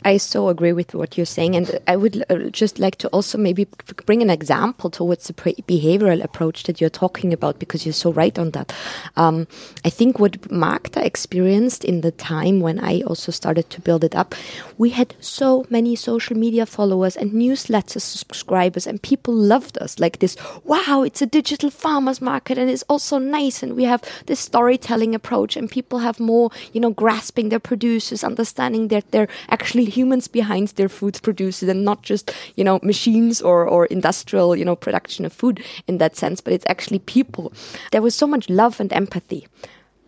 [0.05, 3.37] I so agree with what you're saying, and I would uh, just like to also
[3.37, 3.67] maybe
[4.05, 8.37] bring an example towards the behavioral approach that you're talking about, because you're so right
[8.37, 8.73] on that.
[9.15, 9.47] Um,
[9.85, 14.15] I think what Markta experienced in the time when I also started to build it
[14.15, 14.35] up,
[14.77, 20.19] we had so many social media followers and newsletter subscribers, and people loved us like
[20.19, 20.35] this.
[20.65, 25.15] Wow, it's a digital farmers market, and it's also nice, and we have this storytelling
[25.15, 30.27] approach, and people have more, you know, grasping their producers, understanding that they're actually humans
[30.27, 34.75] behind their food producers and not just, you know, machines or, or industrial, you know,
[34.75, 37.53] production of food in that sense, but it's actually people.
[37.91, 39.47] There was so much love and empathy.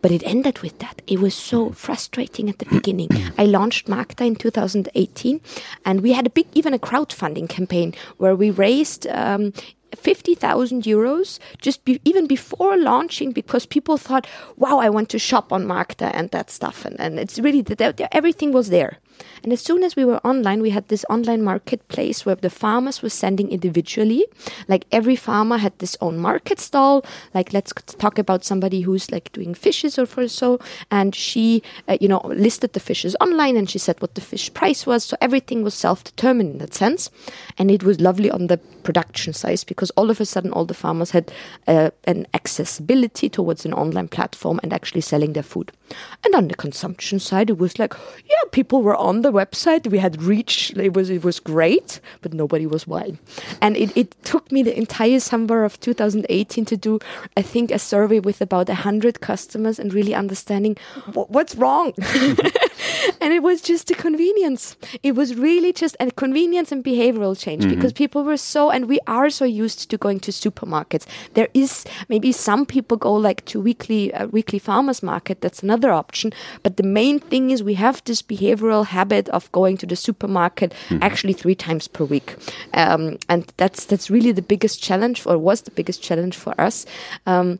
[0.01, 1.01] But it ended with that.
[1.07, 3.09] It was so frustrating at the beginning.
[3.39, 5.41] I launched Markta in 2018,
[5.83, 9.51] and we had a big, even a crowdfunding campaign where we raised um,
[9.95, 15.51] 50,000 euros just be, even before launching because people thought, wow, I want to shop
[15.51, 16.85] on Markta and that stuff.
[16.85, 18.99] And, and it's really, that everything was there.
[19.43, 23.01] And as soon as we were online, we had this online marketplace where the farmers
[23.01, 24.25] were sending individually.
[24.67, 27.05] Like every farmer had this own market stall.
[27.33, 30.59] Like let's talk about somebody who's like doing fishes or so.
[30.91, 34.53] And she, uh, you know, listed the fishes online and she said what the fish
[34.53, 35.03] price was.
[35.03, 37.09] So everything was self-determined in that sense.
[37.57, 40.73] And it was lovely on the production side because all of a sudden all the
[40.73, 41.31] farmers had
[41.67, 45.71] uh, an accessibility towards an online platform and actually selling their food.
[46.23, 47.93] And on the consumption side, it was like,
[48.25, 49.87] yeah, people were on the website.
[49.87, 50.73] We had reach.
[50.75, 53.19] It was it was great, but nobody was buying.
[53.61, 56.99] And it, it took me the entire summer of 2018 to do,
[57.37, 60.75] I think, a survey with about hundred customers and really understanding
[61.13, 61.93] what's wrong.
[63.21, 64.75] and it was just a convenience.
[65.03, 67.75] It was really just a convenience and behavioral change mm-hmm.
[67.75, 71.05] because people were so, and we are so used to going to supermarkets.
[71.33, 75.41] There is maybe some people go like to weekly uh, weekly farmers market.
[75.41, 76.33] That's another option.
[76.63, 80.73] But the main thing is we have this behavioral habit of going to the supermarket
[80.73, 81.03] mm-hmm.
[81.03, 82.35] actually three times per week,
[82.73, 86.85] um, and that's that's really the biggest challenge, or was the biggest challenge for us.
[87.25, 87.59] Um,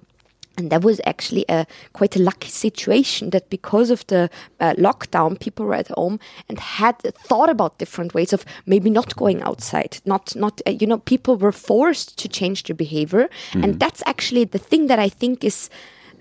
[0.57, 5.39] and that was actually a quite a lucky situation that because of the uh, lockdown,
[5.39, 6.19] people were at home
[6.49, 9.99] and had thought about different ways of maybe not going outside.
[10.05, 13.63] Not, not uh, you know, people were forced to change their behavior, mm-hmm.
[13.63, 15.69] and that's actually the thing that I think is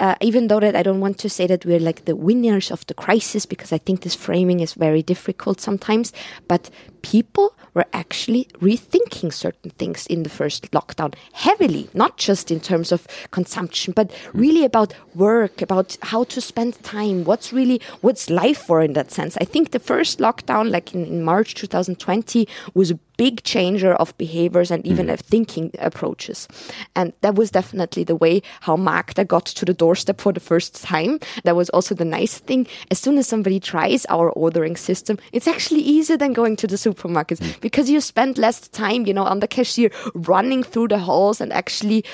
[0.00, 2.86] uh, even though that I don't want to say that we're like the winners of
[2.86, 6.12] the crisis because I think this framing is very difficult sometimes,
[6.48, 6.70] but
[7.02, 12.92] people were actually rethinking certain things in the first lockdown heavily, not just in terms
[12.92, 18.58] of consumption, but really about work, about how to spend time, what's really, what's life
[18.58, 19.36] for in that sense.
[19.40, 24.16] I think the first lockdown, like in, in March 2020, was a big changer of
[24.18, 25.12] behaviors and even mm.
[25.12, 26.48] of thinking approaches.
[26.96, 30.82] And that was definitely the way how Markta got to the doorstep for the first
[30.82, 31.20] time.
[31.44, 32.66] That was also the nice thing.
[32.90, 36.76] As soon as somebody tries our ordering system, it's actually easier than going to the
[36.76, 37.60] supermarkets mm.
[37.60, 41.52] because you spend less time, you know, on the cashier running through the halls and
[41.52, 42.04] actually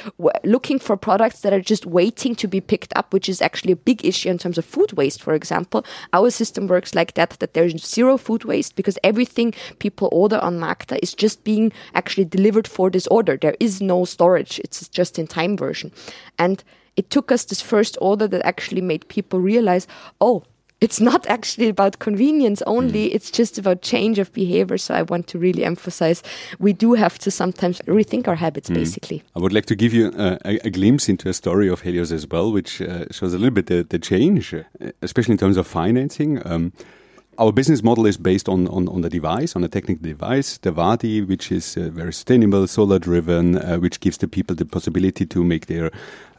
[0.44, 3.76] looking for products that are just waiting to be picked up, which is actually a
[3.76, 5.84] big issue in terms of food waste, for example.
[6.12, 10.58] Our system works like that, that there's zero food waste because everything people order on
[10.58, 13.36] Markta is just being actually delivered for this order.
[13.36, 14.58] There is no storage.
[14.60, 15.92] It's just in time version.
[16.38, 16.62] And
[16.96, 19.86] it took us this first order that actually made people realize,
[20.20, 20.44] oh,
[20.80, 23.08] it's not actually about convenience only.
[23.08, 23.14] Mm.
[23.14, 24.78] It's just about change of behavior.
[24.78, 26.22] So I want to really emphasize
[26.58, 28.74] we do have to sometimes rethink our habits, mm.
[28.74, 29.22] basically.
[29.36, 32.26] I would like to give you a, a, glimpse into a story of Helioz as
[32.26, 34.62] well, which uh, shows a little bit the, the change, uh,
[35.02, 36.44] especially in terms of financing.
[36.46, 36.72] Um,
[37.40, 40.70] our business model is based on, on, on, the device, on a technical device, the
[40.70, 45.24] WADI, which is uh, very sustainable, solar driven, uh, which gives the people the possibility
[45.24, 45.90] to make their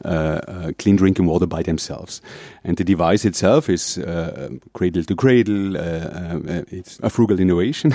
[0.04, 2.20] uh, uh clean drinking water by themselves.
[2.64, 5.76] And the device itself is uh, cradle to cradle.
[5.76, 7.92] Uh, it's a frugal innovation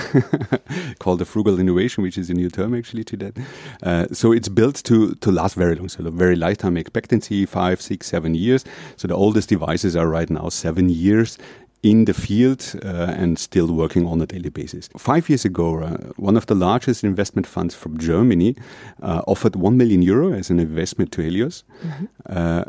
[0.98, 4.08] called a frugal innovation, which is a new term actually to that.
[4.16, 8.06] so it's built to, to last very long, so a very lifetime expectancy, five, six,
[8.06, 8.64] seven years.
[8.96, 11.38] So the oldest devices are right now seven years
[11.82, 14.88] in the field uh, and still working on a daily basis.
[14.96, 18.56] Five years ago, uh, one of the largest investment funds from Germany
[19.02, 21.62] uh, offered 1 million euro as an investment to Helioz.
[21.84, 22.62] Mm-hmm.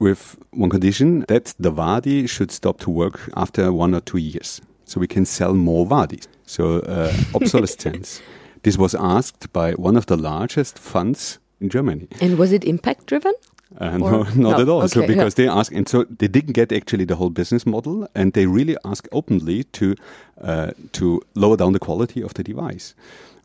[0.00, 4.60] with one condition that the WADI should stop to work after one or two years.
[4.84, 6.26] So we can sell more WADIs.
[6.46, 8.20] So uh, obsolescence.
[8.64, 12.08] this was asked by one of the largest funds in Germany.
[12.20, 13.32] And was it impact driven?
[13.78, 14.78] Uh, no, not no, at all.
[14.82, 15.46] Okay, so because yeah.
[15.46, 18.76] they ask, and so they didn't get actually the whole business model, and they really
[18.84, 19.94] ask openly to
[20.40, 22.94] uh, to lower down the quality of the device.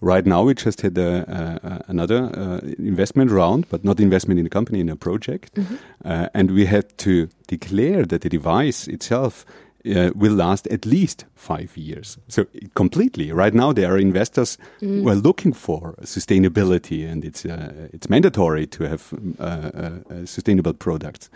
[0.02, 4.46] Right now, we just had a, uh, another uh, investment round, but not investment in
[4.46, 6.30] a company, in a project, mm -hmm.
[6.34, 7.12] and we had to
[7.48, 9.46] declare that the device itself
[9.89, 12.17] uh, will last at least five years.
[12.28, 13.32] So completely.
[13.32, 15.02] Right now, there are investors mm.
[15.02, 20.25] who are looking for sustainability, and it's uh, it's mandatory to have uh, uh, uh
[20.25, 21.30] sustainable products.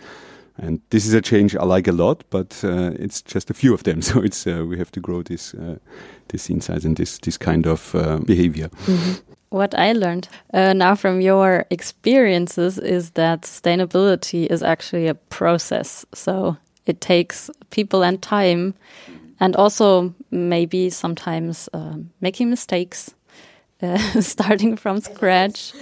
[0.56, 3.74] And this is a change I like a lot, but uh, it's just a few
[3.74, 4.02] of them.
[4.02, 5.54] So it's we have to grow this
[6.28, 7.92] this insights and this this kind of
[8.26, 8.68] behavior.
[8.86, 9.14] Mm -hmm.
[9.48, 16.06] What I learned now from your experiences is that sustainability is actually a process.
[16.12, 16.56] So
[16.86, 18.74] it takes people and time,
[19.40, 23.14] and also maybe sometimes uh, making mistakes,
[23.82, 25.72] uh, starting from scratch,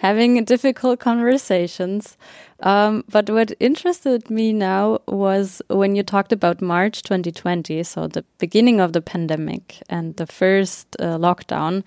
[0.00, 2.16] having difficult conversations.
[2.60, 8.24] Um, but what interested me now was when you talked about March 2020, so the
[8.38, 11.82] beginning of the pandemic and the first uh, lockdown,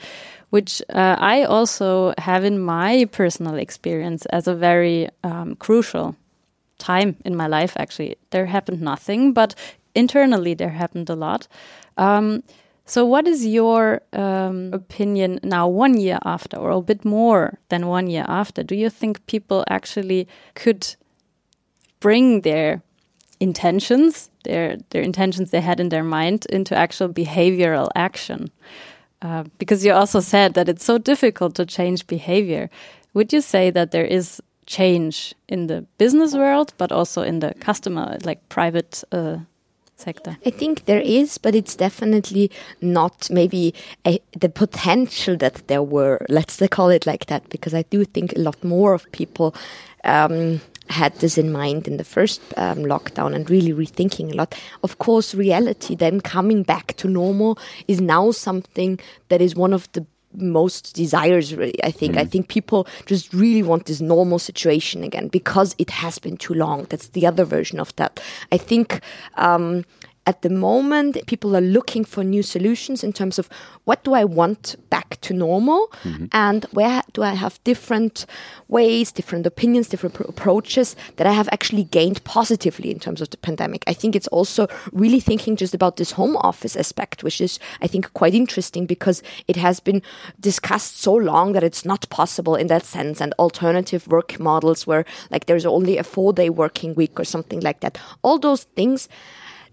[0.49, 6.15] which uh, I also have in my personal experience as a very um, crucial
[6.77, 8.17] time in my life, actually.
[8.31, 9.55] There happened nothing, but
[9.93, 11.47] internally there happened a lot.
[11.97, 12.43] Um,
[12.85, 17.87] so, what is your um, opinion now, one year after, or a bit more than
[17.87, 18.61] one year after?
[18.61, 20.95] Do you think people actually could
[21.99, 22.83] bring their
[23.39, 28.51] intentions, their their intentions they had in their mind, into actual behavioral action?
[29.23, 32.69] Uh, because you also said that it's so difficult to change behavior.
[33.15, 37.53] Would you say that there is change in the business world, but also in the
[37.59, 39.37] customer, like private uh,
[39.95, 40.37] sector?
[40.45, 42.51] I think there is, but it's definitely
[42.81, 43.73] not maybe
[44.05, 46.25] a, the potential that there were.
[46.29, 49.55] Let's call it like that, because I do think a lot more of people.
[50.03, 54.55] Um, had this in mind in the first um, lockdown and really rethinking a lot.
[54.83, 58.99] Of course, reality then coming back to normal is now something
[59.29, 60.05] that is one of the
[60.37, 62.15] most desires really i think.
[62.15, 62.19] Mm.
[62.19, 66.53] i think people just really want this normal situation again because it has been too
[66.53, 66.85] long.
[66.89, 68.19] That's the other version of that.
[68.51, 69.01] I think
[69.35, 69.85] um,
[70.27, 73.47] at the moment, people are looking for new solutions in terms of
[73.83, 76.25] what do I want back to normal mm-hmm.
[76.31, 78.25] and where do I have different
[78.67, 83.37] ways, different opinions, different approaches that I have actually gained positively in terms of the
[83.37, 83.83] pandemic.
[83.85, 87.87] I think it's also really thinking just about this home office aspect, which is, I
[87.87, 90.01] think, quite interesting because it has been
[90.39, 95.05] discussed so long that it's not possible in that sense and alternative work models where
[95.29, 97.99] like there's only a four day working week or something like that.
[98.23, 99.07] All those things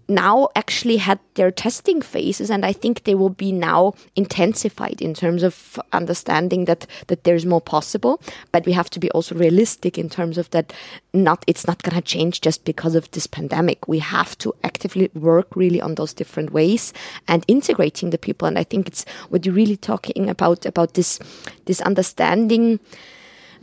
[0.07, 5.13] now actually had their testing phases and i think they will be now intensified in
[5.13, 8.21] terms of understanding that that there's more possible.
[8.51, 10.73] But we have to be also realistic in terms of that
[11.13, 13.87] not it's not going to change just because of this pandemic.
[13.87, 16.93] We have to actively work really on those different ways
[17.27, 18.47] and integrating the people.
[18.47, 21.19] And i think it's what you're really talking about about this
[21.65, 22.79] this understanding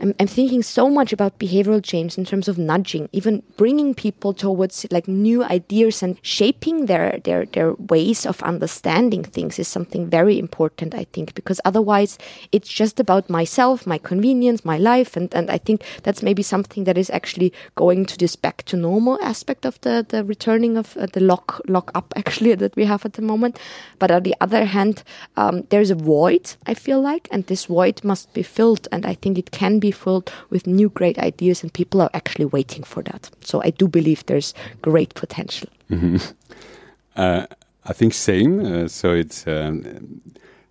[0.01, 4.33] I'm, I'm thinking so much about behavioral change in terms of nudging, even bringing people
[4.33, 10.09] towards like new ideas and shaping their, their, their ways of understanding things is something
[10.09, 12.17] very important, I think, because otherwise
[12.51, 15.15] it's just about myself, my convenience, my life.
[15.15, 18.77] And, and I think that's maybe something that is actually going to this back to
[18.77, 22.85] normal aspect of the, the returning of uh, the lock, lock up actually that we
[22.85, 23.59] have at the moment.
[23.99, 25.03] But on the other hand,
[25.37, 28.87] um, there's a void, I feel like, and this void must be filled.
[28.91, 32.45] And I think it can be filled with new great ideas, and people are actually
[32.45, 33.29] waiting for that.
[33.41, 35.69] So I do believe there's great potential.
[35.89, 36.17] Mm-hmm.
[37.17, 37.45] Uh,
[37.83, 38.65] I think same.
[38.65, 40.21] Uh, so it's um,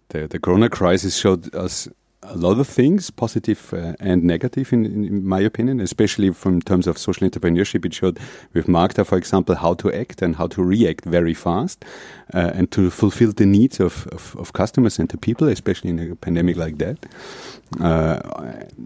[0.09, 1.87] the the Corona crisis showed us
[2.23, 6.87] a lot of things, positive uh, and negative, in, in, my opinion, especially from terms
[6.87, 7.87] of social entrepreneurship.
[7.87, 8.19] It showed
[8.53, 11.83] with Markta, for example, how to act and how to react very fast
[12.35, 16.13] uh, and to fulfill the needs of, of, of, customers and the people, especially in
[16.13, 16.99] a pandemic like that.
[17.81, 18.21] Uh,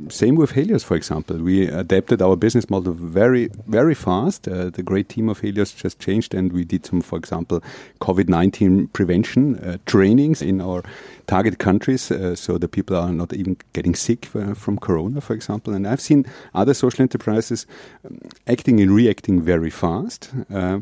[0.08, 1.36] same with Helioz, for example.
[1.38, 4.46] We adapted our business model very, very fast.
[4.46, 7.62] Uh, the great team of Helioz just changed, and we did some, for example,
[8.00, 10.82] COVID 19 prevention uh, trainings in our
[11.26, 15.34] target countries uh, so the people are not even getting sick uh, from corona, for
[15.34, 15.74] example.
[15.74, 17.66] And I've seen other social enterprises
[18.04, 20.30] um, acting and reacting very fast.
[20.52, 20.80] Uh,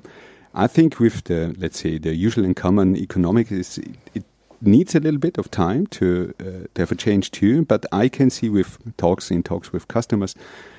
[0.54, 3.78] I think with the, let's say, the usual and common economic, is
[4.14, 4.24] it
[4.60, 7.64] needs a little bit of time to, uh, to have a change too.
[7.64, 10.34] But I can see with talks in talks with customers,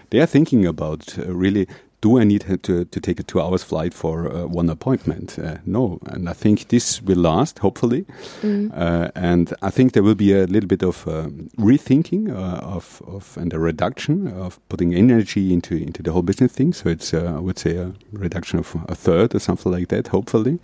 [0.10, 1.68] they are thinking about uh, really
[2.04, 5.40] do I need to, to take a two hours flight for uh, one appointment?
[5.40, 6.00] Uh, no.
[6.08, 8.06] And I think this will last, hopefully.
[8.42, 8.78] Mm.
[8.78, 13.02] Uh, and I think there will be a little bit of um, rethinking uh, of,
[13.08, 16.74] of and a reduction of putting energy into, into the whole business thing.
[16.74, 20.10] So it's, uh, I would say, a reduction of a third or something like that,
[20.10, 20.60] hopefully.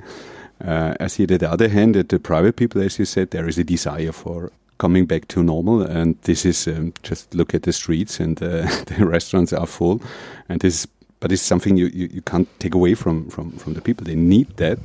[0.60, 3.48] Uh, I see that the other hand, that the private people, as you said, there
[3.48, 5.84] is a desire for coming back to normal.
[5.84, 10.02] And this is um, just look at the streets and uh, the restaurants are full.
[10.50, 10.86] And this,
[11.20, 14.06] but it's something you, you, you, can't take away from, from, from the people.
[14.06, 14.80] They need that.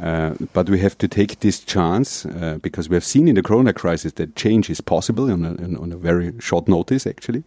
[0.00, 3.42] Uh, but we have to take this chance uh, because we have seen in the
[3.42, 7.44] corona crisis that change is possible on a, on a very short notice, actually.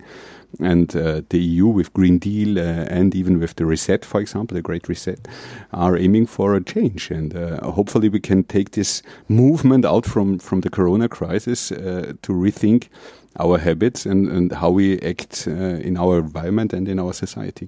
[0.61, 4.55] And uh, the EU with Green Deal uh, and even with the reset, for example,
[4.55, 5.28] the Great Reset,
[5.73, 7.11] are aiming for a change.
[7.11, 12.13] And uh, hopefully we can take this movement out from, from the corona crisis uh,
[12.21, 12.88] to rethink
[13.39, 17.67] our habits and, and how we act in our environment and in our society.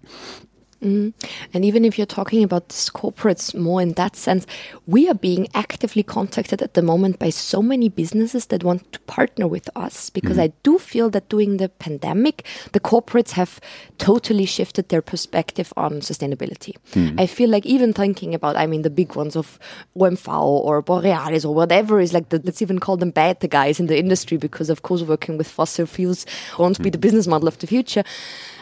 [0.83, 1.13] Mm.
[1.53, 4.45] And even if you're talking about corporates more in that sense,
[4.87, 8.99] we are being actively contacted at the moment by so many businesses that want to
[9.01, 10.43] partner with us because mm.
[10.43, 13.59] I do feel that during the pandemic, the corporates have
[13.97, 16.75] totally shifted their perspective on sustainability.
[16.93, 17.19] Mm.
[17.19, 19.59] I feel like even thinking about, I mean, the big ones of
[19.97, 23.79] OMV or Borealis or whatever is like, the, let's even call them bad the guys
[23.79, 26.25] in the industry because, of course, working with fossil fuels
[26.57, 28.03] won't be the business model of the future.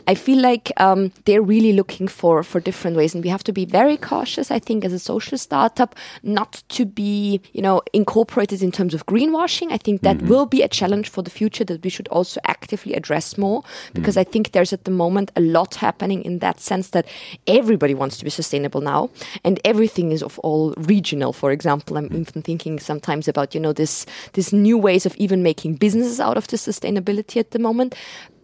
[0.07, 3.51] I feel like um, they're really looking for for different ways, and we have to
[3.51, 4.49] be very cautious.
[4.51, 9.05] I think as a social startup, not to be you know incorporated in terms of
[9.05, 9.71] greenwashing.
[9.71, 10.29] I think that mm -hmm.
[10.29, 13.61] will be a challenge for the future that we should also actively address more
[13.93, 14.27] because mm -hmm.
[14.27, 17.05] I think there's at the moment a lot happening in that sense that
[17.45, 19.09] everybody wants to be sustainable now,
[19.43, 21.33] and everything is of all regional.
[21.33, 22.21] For example, I'm mm-hmm.
[22.21, 26.37] even thinking sometimes about you know this this new ways of even making businesses out
[26.37, 27.95] of the sustainability at the moment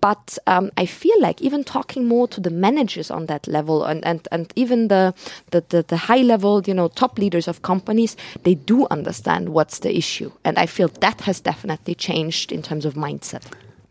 [0.04, 4.06] but um, I feel like even talking more to the managers on that level and,
[4.06, 5.14] and, and even the,
[5.52, 9.80] the, the, the high level, you know, top leaders of companies, they do understand what's
[9.80, 10.30] the issue.
[10.44, 13.44] And I feel that has definitely changed in terms of mindset.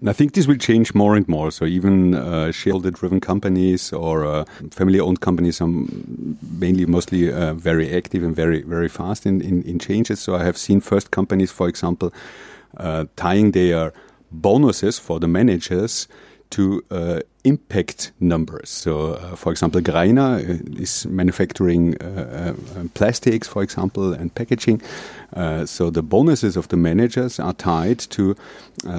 [0.07, 1.51] I think this will change more and more.
[1.51, 5.71] So even uh, shareholder-driven companies or uh, family-owned companies are
[6.59, 10.21] mainly, mostly uh, very active and very, very fast in, in, in, changes.
[10.21, 12.13] So I have seen first companies, for example,
[12.77, 13.95] uh, tying their
[14.33, 16.09] bonuses for the managers
[16.53, 18.69] to uh, impact numbers.
[18.69, 24.83] So, uh, for example, Greiner uh, is manufacturing uh, uh, plastics, for example, and packaging.
[25.33, 28.37] Uh, so the bonuses of the managers are tied to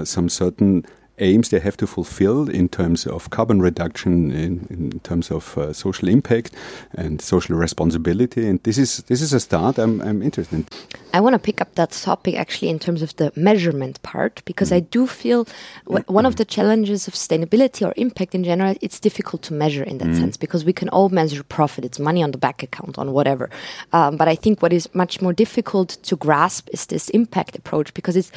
[0.03, 0.83] some certain
[1.23, 5.73] aims they have to fulfill in terms of carbon reduction, in, in terms of uh,
[5.73, 6.51] social impact
[6.93, 8.47] and social responsibility.
[8.47, 10.65] And this is this is a start I'm, I'm interested in.
[11.13, 14.71] I want to pick up that topic actually in terms of the measurement part because
[14.71, 14.77] mm.
[14.77, 15.47] I do feel
[15.85, 19.99] one of the challenges of sustainability or impact in general, it's difficult to measure in
[19.99, 20.17] that mm.
[20.17, 23.49] sense because we can all measure profit, it's money on the bank account, on whatever.
[23.91, 27.93] Um, but I think what is much more difficult to grasp is this impact approach
[27.93, 28.31] because it's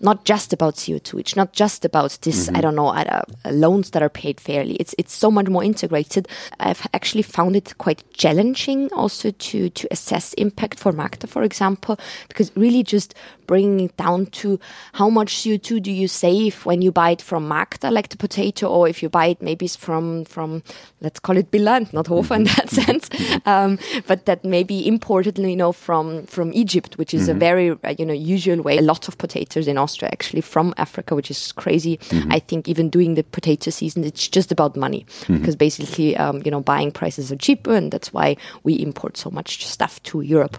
[0.00, 2.56] not just about CO2, it's not just about this, mm-hmm.
[2.56, 4.74] I don't know, uh, loans that are paid fairly.
[4.74, 6.28] It's it's so much more integrated.
[6.58, 11.98] I've actually found it quite challenging also to to assess impact for Markta, for example,
[12.28, 13.14] because really just
[13.46, 14.60] bringing it down to
[14.92, 18.68] how much CO2 do you save when you buy it from Markta, like the potato,
[18.68, 20.62] or if you buy it maybe from from
[21.00, 22.82] let's call it Billa, not Hofer in that mm-hmm.
[22.82, 23.10] sense,
[23.46, 27.36] um, but that maybe imported, you know, from from Egypt, which is mm-hmm.
[27.36, 28.78] a very uh, you know usual way.
[28.78, 31.98] A lot of potatoes in Austria actually from Africa, which is crazy.
[32.10, 32.32] Mm-hmm.
[32.32, 35.38] I think even doing the potato season, it's just about money mm-hmm.
[35.38, 39.30] because basically um, you know buying prices are cheaper, and that's why we import so
[39.30, 40.58] much stuff to Europe.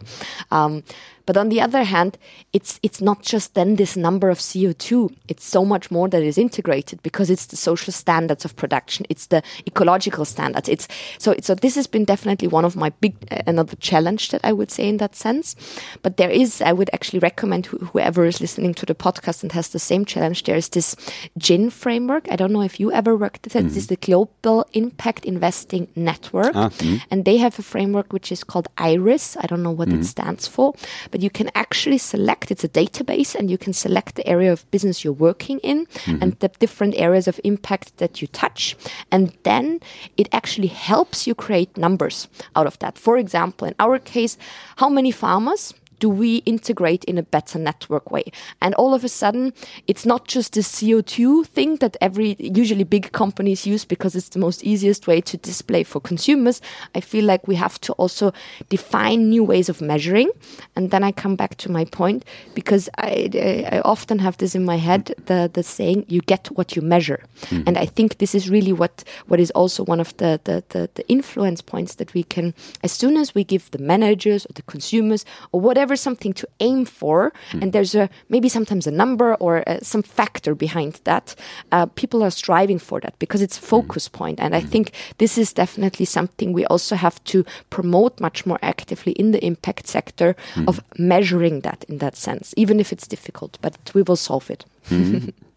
[0.52, 0.84] Um,
[1.32, 2.18] But on the other hand,
[2.52, 5.10] it's it's not just then this number of CO2.
[5.30, 9.06] It's so much more that is integrated because it's the social standards of production.
[9.10, 10.68] It's the ecological standards.
[10.68, 10.88] It's
[11.20, 14.52] so so this has been definitely one of my big uh, another challenge that I
[14.52, 15.56] would say in that sense.
[16.04, 19.52] But there is I would actually recommend wh- whoever is listening to the podcast and
[19.54, 20.44] has the same challenge.
[20.44, 20.96] There is this
[21.38, 22.28] GIN framework.
[22.30, 23.64] I don't know if you ever worked with it.
[23.64, 27.00] This is the Global Impact Investing Network, Ah, mhm.
[27.10, 29.38] and they have a framework which is called IRIS.
[29.40, 30.74] I don't know what it stands for,
[31.12, 32.52] but you can actually select.
[32.52, 36.22] It's a database, and you can select the area of business you're working in and
[36.22, 36.30] mm-hmm.
[36.40, 38.76] the different areas of impact that you touch,
[39.12, 39.80] and then
[40.18, 42.98] it actually helps you create numbers out of that.
[42.98, 44.38] For example, in our case,
[44.78, 48.26] how many farmers do we integrate in a better network way?
[48.62, 49.54] And all of a sudden,
[49.88, 54.40] it's not just the CO2 thing that every usually big companies use because it's the
[54.40, 56.60] most easiest way to display for consumers.
[56.96, 58.34] I feel like we have to also
[58.68, 60.32] define new ways of measuring.
[60.76, 62.26] And then I come back to my point
[62.56, 66.48] because I, I, I often have this in my head the, the saying, you get
[66.48, 67.24] what you measure.
[67.50, 67.62] Hmm.
[67.68, 70.90] And I think this is really what, what is also one of the, the, the,
[70.96, 74.64] the influence points that we can, as soon as we give the managers or the
[74.64, 77.32] consumers or whatever something to aim for,
[77.62, 81.36] and there's a maybe sometimes a number or uh, some factor behind that,
[81.72, 84.40] uh, people are striving for that because it's focus point.
[84.40, 89.14] And I think this is definitely something we also have to promote much more actively
[89.14, 90.36] in the impact sector
[90.68, 94.66] of measuring that in that sense, even if it's difficult, but we will solve it.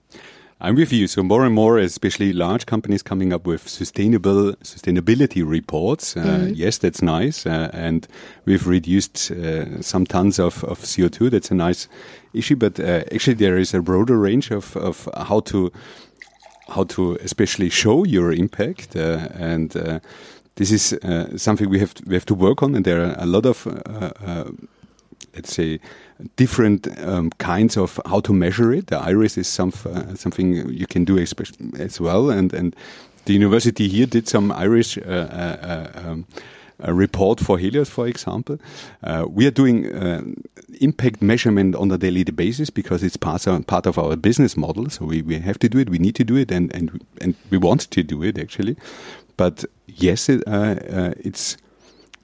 [0.65, 1.07] I'm with you.
[1.09, 6.17] So more and more, especially large companies coming up with sustainable sustainability reports.
[6.17, 6.23] Uh,
[6.55, 8.09] Yes, that's nice, uh, and
[8.47, 11.31] we've reduced uh, some tons of, of CO2.
[11.31, 11.87] That's a nice
[12.33, 12.57] issue.
[12.57, 15.71] But uh, actually, there is a broader range of, of how to
[16.69, 20.01] how to especially show your impact, uh, and uh,
[20.55, 22.75] this is uh, something we have to, we have to work on.
[22.75, 23.67] And there are a lot of
[25.35, 25.81] let's say
[26.37, 28.87] different um, kinds of how to measure it.
[28.87, 32.77] The iris is some, uh, something you can do as well, and and
[33.25, 34.97] the university here did some iris.
[34.99, 36.27] Uh, uh, um,
[36.81, 38.59] a report for Helioz, for example.
[39.05, 40.23] Uh, we are doing uh,
[40.81, 44.91] impact measurement on a daily basis because it's part of, part of our business model.
[44.91, 47.37] So we, we have to do it, we need to do it, and, and, and
[47.51, 48.77] we want to do it actually.
[49.37, 50.75] But yes, it, uh,
[51.17, 51.57] it's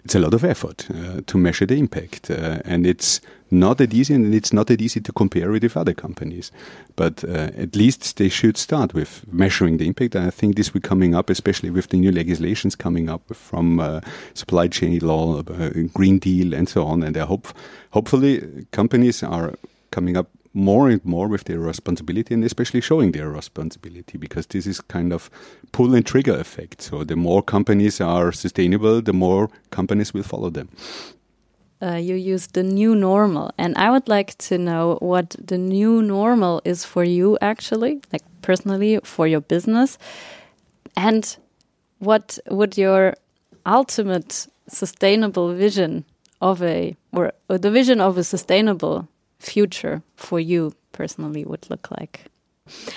[0.04, 0.88] it's a lot of effort
[1.26, 3.20] to measure the impact, and it's
[3.50, 6.52] not that easy, and it's not that easy to compare it with other companies.
[6.96, 10.14] But uh, at least they should start with measuring the impact.
[10.14, 13.80] And I think this will coming up, especially with the new legislations coming up from
[13.80, 14.00] uh,
[14.34, 17.02] supply chain law, uh, Green Deal, and so on.
[17.02, 17.48] And I hope,
[17.90, 19.54] hopefully, companies are
[19.90, 24.66] coming up more and more with their responsibility and especially showing their responsibility because this
[24.66, 25.30] is kind of
[25.72, 26.82] pull and trigger effect.
[26.82, 30.68] So the more companies are sustainable, the more companies will follow them.
[31.82, 33.52] Uh, you use the new normal.
[33.58, 38.22] And I would like to know what the new normal is for you, actually, like
[38.42, 39.98] personally, for your business.
[40.96, 41.36] And
[41.98, 43.14] what would your
[43.66, 46.04] ultimate sustainable vision
[46.40, 49.08] of a, or, or the vision of a sustainable
[49.38, 52.29] future for you personally would look like?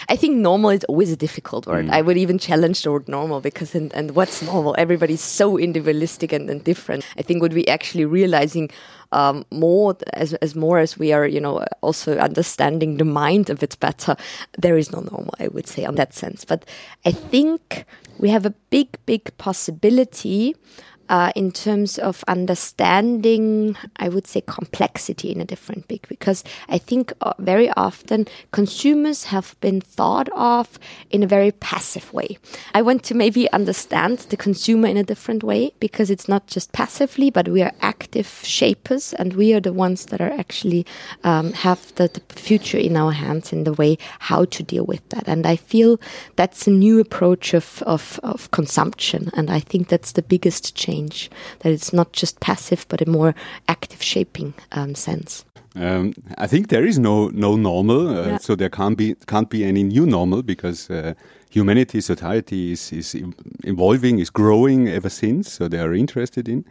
[0.10, 1.90] I think normal is always a difficult word.
[1.90, 4.76] I would even challenge the word normal because, and, and what's normal?
[4.78, 7.06] Everybody's so individualistic and, and different.
[7.18, 8.70] I think what we actually realizing
[9.12, 13.56] um, more as, as more as we are, you know, also understanding the mind a
[13.56, 14.16] bit better,
[14.58, 16.44] there is no normal, I would say, on that sense.
[16.46, 16.66] But
[17.06, 17.86] I think
[18.18, 20.56] we have a big, big possibility
[21.10, 26.78] uh, in terms of understanding, I would say, complexity in a different big, because I
[26.78, 30.80] think uh, very often consumers have been thought of
[31.10, 32.38] in a very passive way.
[32.74, 36.72] I want to maybe understand the consumer in a different way because it's not just
[36.72, 40.86] passively, but we are active shapers and we are the ones that are actually
[41.24, 45.08] um, have the, the future in our hands in the way how to deal with
[45.10, 45.28] that.
[45.28, 45.99] And I feel
[46.38, 49.30] that's a new approach of, of, of consumption.
[49.34, 50.93] And I think that's the biggest change
[51.60, 53.34] that it's not just passive, but a more
[53.68, 55.46] active shaping um, sense.
[55.76, 58.39] Um, I think there is no no normal, uh, Yeah.
[58.39, 61.14] so there can't be can't be any new normal because uh,
[61.50, 63.16] humanity, society is is
[63.64, 65.52] evolving, is growing ever since.
[65.52, 66.64] So they are interested in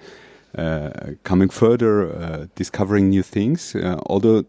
[0.59, 0.91] uh,
[1.25, 3.75] coming further, uh, discovering new things.
[3.75, 4.45] Uh, although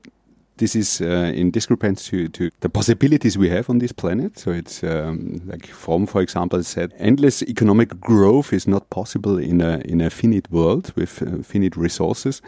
[0.58, 4.38] this is uh, in discrepancy to, to the possibilities we have on this planet.
[4.38, 9.62] So it's um, like Fromm, for example, said endless economic growth is not possible in
[9.62, 12.42] a in a finite world with uh, finite resources,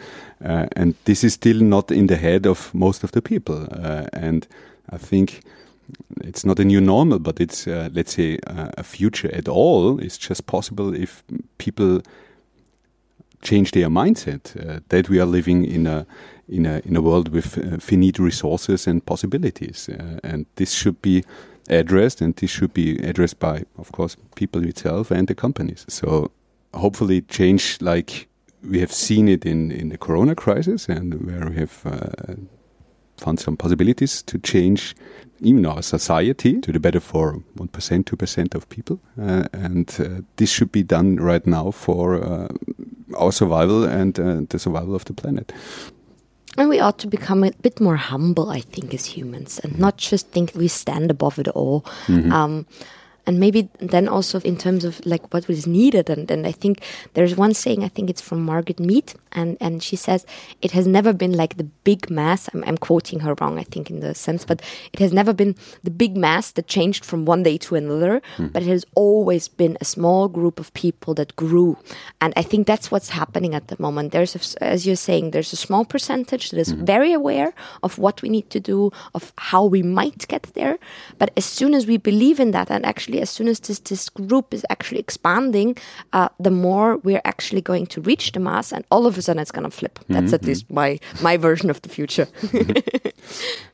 [0.44, 3.66] uh, and this is still not in the head of most of the people.
[3.72, 4.46] Uh, and
[4.90, 5.40] I think
[6.22, 9.98] it's not a new normal, but it's uh, let's say uh, a future at all
[9.98, 11.24] is just possible if
[11.58, 12.02] people
[13.42, 14.54] change their mindset
[14.88, 16.06] that we are living in a
[16.48, 21.00] in a in a world with uh, finite resources and possibilities, uh, and this should
[21.02, 21.24] be
[21.68, 25.84] addressed, and this should be addressed by, of course, people itself and the companies.
[25.88, 26.30] So
[26.74, 28.28] hopefully, change like
[28.62, 32.34] we have seen it in in the Corona crisis, and where we have uh,
[33.16, 34.94] found some possibilities to change
[35.40, 38.98] even our society to the better for 1%, 2% of people.
[39.20, 42.48] Uh, and uh, this should be done right now for uh,
[43.18, 45.52] our survival and the survival of the planet.
[46.58, 49.98] And we ought to become a bit more humble, I think, as humans, and not
[49.98, 51.82] just think we stand above it all.
[52.06, 52.32] Mm-hmm.
[52.32, 52.66] Um,
[53.26, 56.82] and maybe then also in terms of like what was needed and, and i think
[57.14, 60.24] there's one saying i think it's from margaret mead and and she says
[60.62, 63.90] it has never been like the big mass I'm, I'm quoting her wrong i think
[63.90, 64.62] in the sense but
[64.92, 68.52] it has never been the big mass that changed from one day to another mm.
[68.52, 71.76] but it has always been a small group of people that grew
[72.20, 75.52] and i think that's what's happening at the moment there's a, as you're saying there's
[75.52, 76.86] a small percentage that is mm.
[76.86, 77.52] very aware
[77.82, 80.78] of what we need to do of how we might get there
[81.18, 84.08] but as soon as we believe in that and actually as soon as this, this
[84.08, 85.76] group is actually expanding,
[86.12, 89.40] uh, the more we're actually going to reach the mass, and all of a sudden
[89.40, 89.98] it's going to flip.
[90.08, 90.34] That's mm-hmm.
[90.34, 92.28] at least my my version of the future.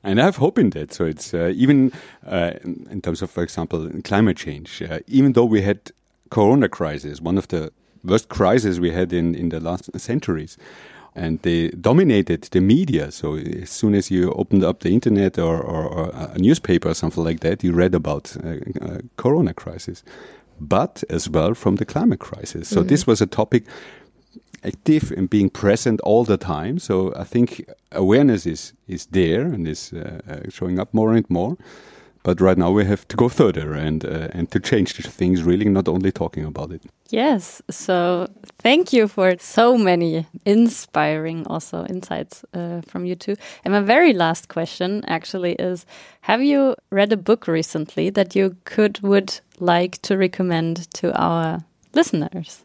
[0.02, 0.92] and I have hope in that.
[0.92, 1.92] So it's uh, even
[2.26, 4.82] uh, in terms of, for example, climate change.
[4.82, 5.92] Uh, even though we had
[6.30, 7.72] Corona crisis, one of the
[8.04, 10.56] worst crises we had in in the last centuries
[11.14, 13.10] and they dominated the media.
[13.10, 16.94] So as soon as you opened up the internet or, or, or a newspaper or
[16.94, 20.02] something like that, you read about uh, uh, Corona crisis,
[20.60, 22.68] but as well from the climate crisis.
[22.68, 22.88] So mm -hmm.
[22.88, 23.64] this was a topic
[24.64, 26.78] active and being present all the time.
[26.78, 29.98] So I think awareness is is there and is uh,
[30.28, 31.56] uh showing up more and more.
[32.24, 35.42] But right now we have to go further and uh, and to change things.
[35.42, 36.82] Really, not only talking about it.
[37.10, 37.62] Yes.
[37.70, 43.36] So thank you for so many inspiring also insights uh, from you too.
[43.64, 45.84] And my very last question actually is:
[46.22, 51.64] Have you read a book recently that you could would like to recommend to our
[51.92, 52.64] listeners?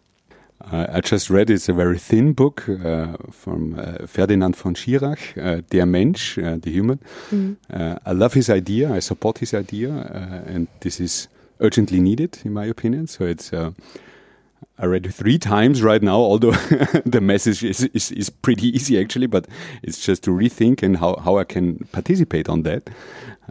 [0.71, 5.37] Uh, I just read it's a very thin book uh, from uh, Ferdinand von Schirach,
[5.37, 6.99] uh, Der Mensch, uh, the human.
[7.31, 7.55] Mm.
[8.05, 8.93] I love his idea.
[8.93, 9.91] I support his idea,
[10.45, 11.29] and this is
[11.61, 13.07] urgently needed, in my opinion.
[13.07, 13.51] So it's.
[14.79, 16.51] I read it three times right now, although
[17.05, 19.47] the message is, is, is pretty easy actually, but
[19.81, 22.87] it's just to rethink and how, how I can participate on that.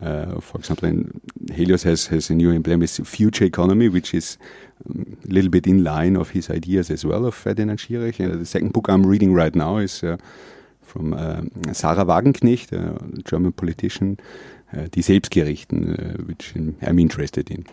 [0.03, 0.89] Uh, for example,
[1.47, 4.37] Helioz has, has a new emblem, is future economy, which is
[4.89, 8.21] um, a little bit in line of his ideas as well of Ferdinand Schirach.
[8.21, 10.17] Uh, the second book I'm reading right now is uh,
[10.83, 11.43] from uh,
[11.73, 14.19] Sahra Wagenknecht, a German politician,
[14.73, 17.65] Die Selbstgerichten, uh, which I'm interested in.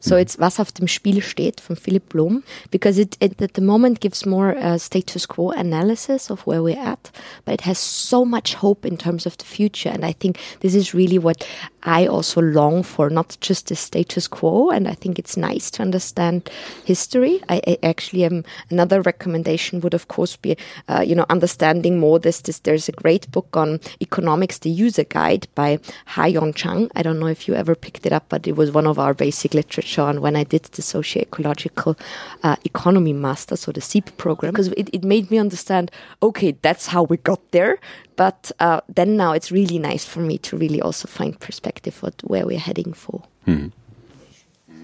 [0.00, 3.62] So it's Was auf dem Spiel steht from Philip Bloom because it, it at the
[3.62, 7.10] moment gives more uh, status quo analysis of where we're at,
[7.44, 9.90] but it has so much hope in terms of the future.
[9.90, 11.46] And I think this is really what
[11.82, 14.70] I also long for, not just the status quo.
[14.70, 16.50] And I think it's nice to understand
[16.84, 17.42] history.
[17.48, 20.56] I, I actually am another recommendation would of course be,
[20.88, 22.58] uh, you know, understanding more this, this.
[22.60, 26.90] There's a great book on economics, the user guide by Ha-Joon Chang.
[26.96, 29.14] I don't know if you ever picked it up, but it was one of our
[29.14, 31.96] basic literature on when I did the socio-ecological
[32.42, 35.90] uh, economy master, so the SEEP program, because it, it made me understand,
[36.22, 37.78] okay, that's how we got there.
[38.18, 42.14] But uh, then now it's really nice for me to really also find perspective what
[42.24, 43.22] where we're heading for.
[43.44, 43.68] Hmm.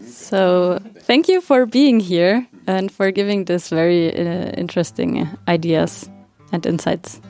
[0.06, 6.08] So thank you for being here and for giving this very uh, interesting ideas
[6.52, 7.20] and insights.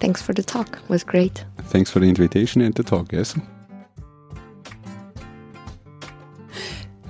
[0.00, 0.78] Thanks for the talk.
[0.82, 1.44] It was great.
[1.64, 3.36] Thanks for the invitation and the talk, yes.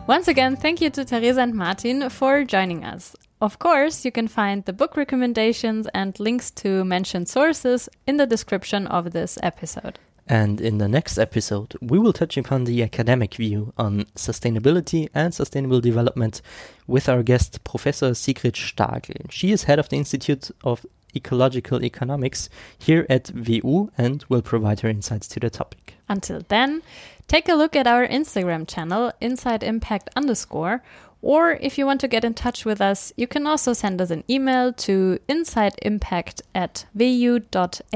[0.08, 3.14] Once again, thank you to Teresa and Martin for joining us.
[3.40, 8.26] Of course, you can find the book recommendations and links to mentioned sources in the
[8.26, 9.98] description of this episode.
[10.26, 15.34] And in the next episode, we will touch upon the academic view on sustainability and
[15.34, 16.40] sustainable development
[16.86, 19.30] with our guest, Professor Sigrid Stagl.
[19.30, 24.80] She is head of the Institute of Ecological Economics here at WU and will provide
[24.80, 25.94] her insights to the topic.
[26.08, 26.82] Until then,
[27.26, 30.82] Take a look at our Instagram channel, Inside Impact underscore,
[31.24, 34.10] or if you want to get in touch with us, you can also send us
[34.10, 37.88] an email to insideimpact at wu.ac.at.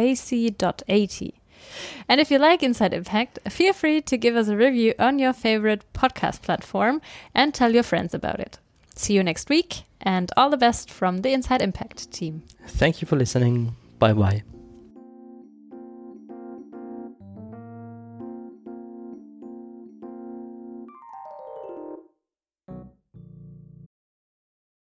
[2.08, 5.34] And if you like Inside Impact, feel free to give us a review on your
[5.34, 7.02] favorite podcast platform
[7.34, 8.58] and tell your friends about it.
[8.94, 12.44] See you next week, and all the best from the Inside Impact team.
[12.66, 13.76] Thank you for listening.
[13.98, 14.57] Bye bye.